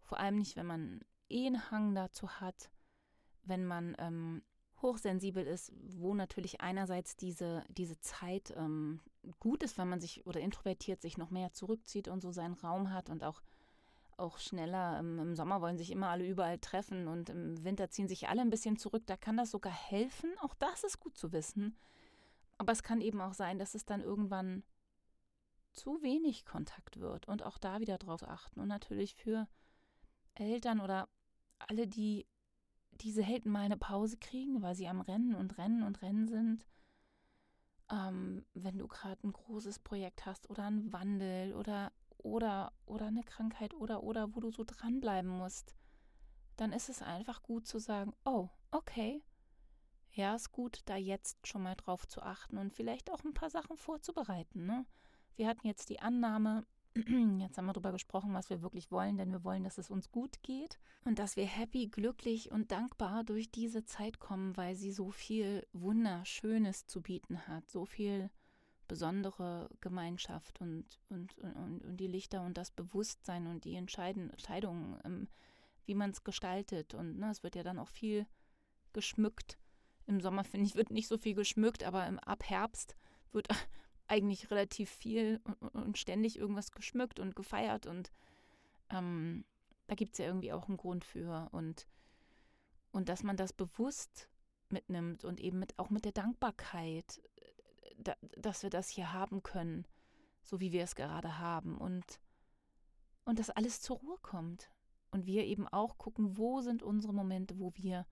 vor 0.00 0.18
allem 0.18 0.38
nicht, 0.38 0.56
wenn 0.56 0.66
man 0.66 1.00
eh 1.28 1.46
einen 1.46 1.70
Hang 1.70 1.94
dazu 1.94 2.28
hat, 2.40 2.70
wenn 3.44 3.64
man 3.64 3.96
ähm, 3.98 4.42
hochsensibel 4.82 5.46
ist, 5.46 5.72
wo 5.74 6.14
natürlich 6.14 6.60
einerseits 6.60 7.16
diese, 7.16 7.64
diese 7.68 7.98
Zeit 8.00 8.52
ähm, 8.56 9.00
gut 9.38 9.62
ist, 9.62 9.78
wenn 9.78 9.88
man 9.88 10.00
sich 10.00 10.26
oder 10.26 10.40
introvertiert 10.40 11.02
sich 11.02 11.18
noch 11.18 11.30
mehr 11.30 11.52
zurückzieht 11.52 12.08
und 12.08 12.20
so 12.20 12.32
seinen 12.32 12.54
Raum 12.54 12.92
hat 12.92 13.10
und 13.10 13.24
auch 13.24 13.42
auch 14.20 14.38
schneller. 14.38 14.98
Im 14.98 15.34
Sommer 15.34 15.60
wollen 15.60 15.78
sich 15.78 15.90
immer 15.90 16.08
alle 16.08 16.26
überall 16.26 16.58
treffen 16.58 17.08
und 17.08 17.30
im 17.30 17.64
Winter 17.64 17.90
ziehen 17.90 18.08
sich 18.08 18.28
alle 18.28 18.42
ein 18.42 18.50
bisschen 18.50 18.76
zurück. 18.76 19.02
Da 19.06 19.16
kann 19.16 19.36
das 19.36 19.50
sogar 19.50 19.72
helfen. 19.72 20.30
Auch 20.40 20.54
das 20.54 20.84
ist 20.84 21.00
gut 21.00 21.16
zu 21.16 21.32
wissen. 21.32 21.76
Aber 22.58 22.72
es 22.72 22.82
kann 22.82 23.00
eben 23.00 23.20
auch 23.20 23.32
sein, 23.32 23.58
dass 23.58 23.74
es 23.74 23.86
dann 23.86 24.02
irgendwann 24.02 24.62
zu 25.72 26.02
wenig 26.02 26.44
Kontakt 26.44 27.00
wird 27.00 27.26
und 27.28 27.42
auch 27.42 27.58
da 27.58 27.80
wieder 27.80 27.98
drauf 27.98 28.22
achten. 28.22 28.60
Und 28.60 28.68
natürlich 28.68 29.14
für 29.14 29.48
Eltern 30.34 30.80
oder 30.80 31.08
alle, 31.58 31.86
die 31.86 32.26
diese 32.92 33.22
Helden 33.22 33.50
mal 33.50 33.64
eine 33.64 33.76
Pause 33.76 34.18
kriegen, 34.18 34.62
weil 34.62 34.74
sie 34.74 34.88
am 34.88 35.00
Rennen 35.00 35.34
und 35.34 35.58
Rennen 35.58 35.82
und 35.82 36.02
Rennen 36.02 36.28
sind. 36.28 36.66
Ähm, 37.90 38.44
wenn 38.54 38.78
du 38.78 38.86
gerade 38.88 39.26
ein 39.26 39.32
großes 39.32 39.78
Projekt 39.80 40.26
hast 40.26 40.48
oder 40.50 40.64
einen 40.64 40.92
Wandel 40.92 41.54
oder 41.54 41.92
oder, 42.24 42.72
oder 42.86 43.06
eine 43.06 43.22
Krankheit 43.22 43.74
oder, 43.74 44.02
oder, 44.02 44.34
wo 44.34 44.40
du 44.40 44.50
so 44.50 44.64
dranbleiben 44.66 45.30
musst, 45.30 45.74
dann 46.56 46.72
ist 46.72 46.88
es 46.88 47.02
einfach 47.02 47.42
gut 47.42 47.66
zu 47.66 47.78
sagen, 47.78 48.12
oh, 48.24 48.48
okay, 48.70 49.22
ja, 50.12 50.34
ist 50.34 50.52
gut, 50.52 50.80
da 50.86 50.96
jetzt 50.96 51.46
schon 51.46 51.62
mal 51.62 51.76
drauf 51.76 52.06
zu 52.06 52.22
achten 52.22 52.58
und 52.58 52.72
vielleicht 52.72 53.10
auch 53.10 53.22
ein 53.24 53.34
paar 53.34 53.50
Sachen 53.50 53.76
vorzubereiten. 53.76 54.66
Ne? 54.66 54.84
Wir 55.36 55.46
hatten 55.46 55.66
jetzt 55.66 55.88
die 55.88 56.00
Annahme, 56.00 56.66
jetzt 56.94 57.56
haben 57.56 57.66
wir 57.66 57.72
darüber 57.72 57.92
gesprochen, 57.92 58.34
was 58.34 58.50
wir 58.50 58.62
wirklich 58.62 58.90
wollen, 58.90 59.16
denn 59.16 59.30
wir 59.30 59.44
wollen, 59.44 59.64
dass 59.64 59.78
es 59.78 59.90
uns 59.90 60.10
gut 60.10 60.42
geht 60.42 60.80
und 61.04 61.18
dass 61.18 61.36
wir 61.36 61.46
happy, 61.46 61.86
glücklich 61.86 62.50
und 62.50 62.72
dankbar 62.72 63.24
durch 63.24 63.50
diese 63.50 63.84
Zeit 63.84 64.18
kommen, 64.18 64.56
weil 64.56 64.74
sie 64.74 64.92
so 64.92 65.10
viel 65.10 65.66
Wunderschönes 65.72 66.86
zu 66.86 67.00
bieten 67.00 67.46
hat, 67.46 67.70
so 67.70 67.84
viel 67.84 68.30
besondere 68.90 69.70
Gemeinschaft 69.80 70.60
und, 70.60 70.84
und, 71.10 71.38
und, 71.38 71.84
und 71.84 71.96
die 71.96 72.08
Lichter 72.08 72.42
und 72.42 72.58
das 72.58 72.72
Bewusstsein 72.72 73.46
und 73.46 73.64
die 73.64 73.76
Entscheidungen, 73.76 74.98
ähm, 75.04 75.28
wie 75.86 75.94
man 75.94 76.10
es 76.10 76.24
gestaltet. 76.24 76.92
Und 76.94 77.16
ne, 77.16 77.30
es 77.30 77.44
wird 77.44 77.54
ja 77.54 77.62
dann 77.62 77.78
auch 77.78 77.86
viel 77.86 78.26
geschmückt. 78.92 79.58
Im 80.08 80.20
Sommer, 80.20 80.42
finde 80.50 80.66
ich, 80.66 80.74
wird 80.74 80.90
nicht 80.90 81.06
so 81.06 81.18
viel 81.18 81.36
geschmückt, 81.36 81.84
aber 81.84 82.04
im, 82.08 82.18
ab 82.18 82.42
Herbst 82.42 82.96
wird 83.30 83.46
eigentlich 84.08 84.50
relativ 84.50 84.90
viel 84.90 85.40
und, 85.44 85.68
und 85.68 85.96
ständig 85.96 86.36
irgendwas 86.36 86.72
geschmückt 86.72 87.20
und 87.20 87.36
gefeiert. 87.36 87.86
Und 87.86 88.10
ähm, 88.90 89.44
da 89.86 89.94
gibt 89.94 90.14
es 90.14 90.18
ja 90.18 90.26
irgendwie 90.26 90.52
auch 90.52 90.66
einen 90.66 90.78
Grund 90.78 91.04
für. 91.04 91.48
Und, 91.52 91.86
und 92.90 93.08
dass 93.08 93.22
man 93.22 93.36
das 93.36 93.52
bewusst 93.52 94.28
mitnimmt 94.68 95.24
und 95.24 95.38
eben 95.38 95.60
mit, 95.60 95.78
auch 95.78 95.90
mit 95.90 96.04
der 96.04 96.12
Dankbarkeit 96.12 97.22
da, 98.00 98.16
dass 98.36 98.62
wir 98.62 98.70
das 98.70 98.88
hier 98.88 99.12
haben 99.12 99.42
können, 99.42 99.86
so 100.42 100.60
wie 100.60 100.72
wir 100.72 100.82
es 100.82 100.94
gerade 100.94 101.38
haben 101.38 101.78
und, 101.78 102.20
und 103.24 103.38
dass 103.38 103.50
alles 103.50 103.80
zur 103.80 103.98
Ruhe 103.98 104.18
kommt. 104.22 104.70
Und 105.12 105.26
wir 105.26 105.44
eben 105.44 105.66
auch 105.66 105.98
gucken, 105.98 106.36
wo 106.36 106.60
sind 106.60 106.84
unsere 106.84 107.12
Momente, 107.12 107.58
wo 107.58 107.72
wir 107.74 108.06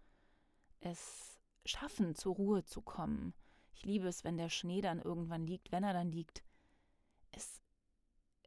es 0.80 1.38
schaffen, 1.64 2.16
zur 2.16 2.34
Ruhe 2.34 2.64
zu 2.64 2.82
kommen. 2.82 3.34
Ich 3.72 3.84
liebe 3.84 4.08
es, 4.08 4.24
wenn 4.24 4.36
der 4.36 4.48
Schnee 4.48 4.80
dann 4.80 5.00
irgendwann 5.00 5.46
liegt, 5.46 5.70
wenn 5.70 5.84
er 5.84 5.92
dann 5.92 6.10
liegt. 6.10 6.42
Es 7.30 7.62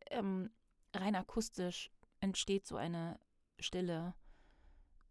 ähm, 0.09 0.49
rein 0.93 1.15
akustisch 1.15 1.91
entsteht 2.19 2.67
so 2.67 2.75
eine 2.75 3.19
Stille. 3.59 4.13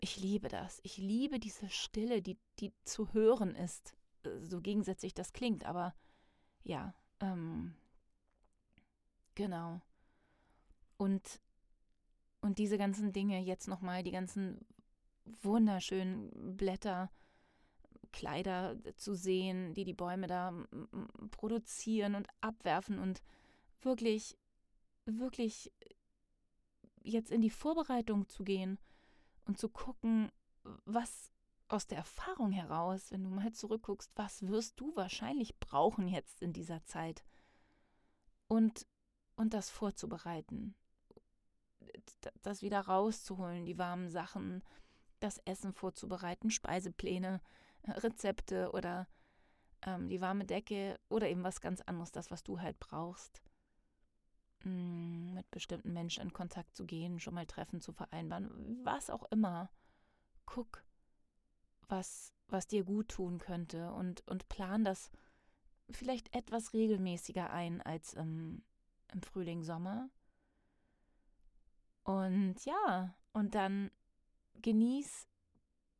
Ich 0.00 0.18
liebe 0.18 0.48
das. 0.48 0.80
Ich 0.82 0.98
liebe 0.98 1.38
diese 1.38 1.68
Stille, 1.70 2.20
die, 2.20 2.38
die 2.58 2.72
zu 2.84 3.12
hören 3.12 3.54
ist. 3.54 3.96
So 4.42 4.60
gegensätzlich 4.60 5.14
das 5.14 5.32
klingt, 5.32 5.64
aber 5.64 5.94
ja, 6.62 6.94
ähm, 7.20 7.74
genau. 9.34 9.80
Und, 10.96 11.40
und 12.40 12.58
diese 12.58 12.78
ganzen 12.78 13.12
Dinge 13.12 13.40
jetzt 13.40 13.68
nochmal, 13.68 14.02
die 14.02 14.10
ganzen 14.10 14.66
wunderschönen 15.24 16.56
Blätter, 16.56 17.10
Kleider 18.12 18.76
zu 18.96 19.14
sehen, 19.14 19.72
die 19.74 19.84
die 19.84 19.94
Bäume 19.94 20.26
da 20.26 20.52
produzieren 21.30 22.16
und 22.16 22.28
abwerfen 22.40 22.98
und 22.98 23.22
wirklich, 23.82 24.36
wirklich 25.04 25.72
jetzt 27.02 27.30
in 27.30 27.40
die 27.40 27.50
Vorbereitung 27.50 28.28
zu 28.28 28.44
gehen 28.44 28.78
und 29.44 29.58
zu 29.58 29.68
gucken, 29.68 30.30
was 30.84 31.30
aus 31.70 31.86
der 31.86 31.98
Erfahrung 31.98 32.50
heraus, 32.50 33.12
wenn 33.12 33.22
du 33.22 33.30
mal 33.30 33.52
zurückguckst, 33.52 34.10
was 34.16 34.42
wirst 34.42 34.80
du 34.80 34.94
wahrscheinlich 34.96 35.58
brauchen 35.58 36.08
jetzt 36.08 36.42
in 36.42 36.52
dieser 36.52 36.84
Zeit? 36.84 37.24
Und, 38.48 38.86
und 39.36 39.54
das 39.54 39.70
vorzubereiten, 39.70 40.74
das 42.42 42.62
wieder 42.62 42.80
rauszuholen, 42.80 43.64
die 43.64 43.78
warmen 43.78 44.10
Sachen, 44.10 44.62
das 45.20 45.38
Essen 45.44 45.72
vorzubereiten, 45.72 46.50
Speisepläne, 46.50 47.40
äh, 47.82 47.92
Rezepte 47.92 48.72
oder 48.72 49.06
ähm, 49.82 50.08
die 50.08 50.20
warme 50.20 50.44
Decke 50.44 50.98
oder 51.08 51.28
eben 51.28 51.44
was 51.44 51.60
ganz 51.60 51.80
anderes, 51.82 52.10
das, 52.10 52.30
was 52.30 52.42
du 52.42 52.60
halt 52.60 52.78
brauchst. 52.80 53.42
Mm, 54.64 55.34
mit 55.34 55.50
bestimmten 55.50 55.92
Menschen 55.92 56.22
in 56.22 56.32
Kontakt 56.32 56.74
zu 56.74 56.84
gehen, 56.84 57.20
schon 57.20 57.34
mal 57.34 57.46
Treffen 57.46 57.80
zu 57.80 57.92
vereinbaren, 57.92 58.80
was 58.84 59.08
auch 59.08 59.24
immer. 59.30 59.70
Guck, 60.46 60.82
was, 61.90 62.32
was 62.48 62.66
dir 62.66 62.84
gut 62.84 63.08
tun 63.08 63.38
könnte 63.38 63.92
und, 63.92 64.26
und 64.28 64.48
plan 64.48 64.84
das 64.84 65.10
vielleicht 65.90 66.34
etwas 66.34 66.72
regelmäßiger 66.72 67.50
ein 67.50 67.80
als 67.82 68.14
im, 68.14 68.62
im 69.12 69.22
Frühling, 69.22 69.62
Sommer. 69.62 70.08
Und 72.04 72.64
ja, 72.64 73.14
und 73.32 73.54
dann 73.54 73.90
genieß 74.62 75.26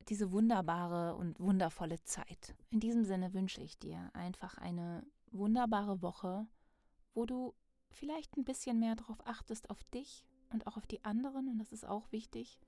diese 0.09 0.33
wunderbare 0.33 1.15
und 1.17 1.39
wundervolle 1.39 2.03
Zeit. 2.03 2.55
In 2.71 2.81
diesem 2.81 3.05
Sinne 3.05 3.33
wünsche 3.35 3.61
ich 3.61 3.79
dir 3.79 4.11
einfach 4.15 4.59
eine 4.59 5.07
wunderbare 5.31 6.03
Woche, 6.03 6.47
wo 7.15 7.27
du 7.27 7.55
vielleicht 7.91 8.37
ein 8.37 8.45
bisschen 8.45 8.79
mehr 8.81 8.97
darauf 8.97 9.25
achtest, 9.27 9.71
auf 9.71 9.83
dich 9.85 10.25
und 10.53 10.67
auch 10.67 10.77
auf 10.77 10.87
die 10.87 11.05
anderen, 11.05 11.49
und 11.49 11.59
das 11.59 11.73
ist 11.73 11.87
auch 11.87 12.11
wichtig, 12.13 12.59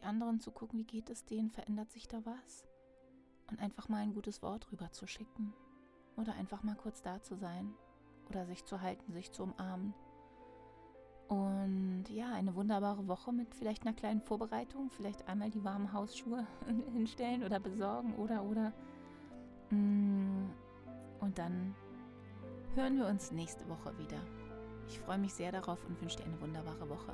die 0.00 0.04
anderen 0.04 0.40
zu 0.40 0.50
gucken, 0.50 0.78
wie 0.78 0.84
geht 0.84 1.10
es 1.10 1.24
denen, 1.24 1.50
verändert 1.50 1.90
sich 1.90 2.08
da 2.08 2.24
was? 2.24 2.66
Und 3.50 3.60
einfach 3.60 3.88
mal 3.88 3.98
ein 3.98 4.14
gutes 4.14 4.42
Wort 4.42 4.70
rüber 4.72 4.90
zu 4.92 5.06
schicken. 5.06 5.52
Oder 6.16 6.34
einfach 6.34 6.62
mal 6.62 6.76
kurz 6.76 7.02
da 7.02 7.22
zu 7.22 7.36
sein. 7.36 7.74
Oder 8.28 8.46
sich 8.46 8.64
zu 8.64 8.80
halten, 8.80 9.12
sich 9.12 9.32
zu 9.32 9.42
umarmen. 9.42 9.94
Und 11.28 12.04
ja, 12.08 12.32
eine 12.32 12.54
wunderbare 12.54 13.06
Woche 13.06 13.32
mit 13.32 13.54
vielleicht 13.54 13.82
einer 13.82 13.94
kleinen 13.94 14.20
Vorbereitung. 14.20 14.90
Vielleicht 14.90 15.28
einmal 15.28 15.50
die 15.50 15.64
warmen 15.64 15.92
Hausschuhe 15.92 16.46
hinstellen 16.92 17.44
oder 17.44 17.60
besorgen 17.60 18.14
oder 18.14 18.42
oder. 18.42 18.72
Mm, 19.70 20.48
und 21.20 21.38
dann 21.38 21.74
hören 22.74 22.96
wir 22.96 23.06
uns 23.06 23.32
nächste 23.32 23.68
Woche 23.68 23.96
wieder. 23.98 24.20
Ich 24.88 24.98
freue 24.98 25.18
mich 25.18 25.34
sehr 25.34 25.52
darauf 25.52 25.84
und 25.86 26.00
wünsche 26.00 26.16
dir 26.16 26.24
eine 26.24 26.40
wunderbare 26.40 26.88
Woche. 26.88 27.12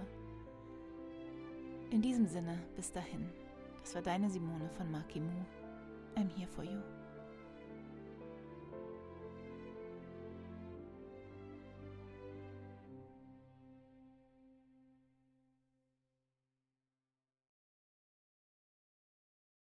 In 1.90 2.02
diesem 2.02 2.26
Sinne, 2.26 2.58
bis 2.74 2.90
dahin. 2.90 3.28
Das 3.82 3.94
war 3.94 4.02
deine 4.02 4.28
Simone 4.28 4.68
von 4.76 4.90
Markimu. 4.90 5.30
I'm 6.16 6.28
here 6.36 6.48
for 6.48 6.64
you. 6.64 6.95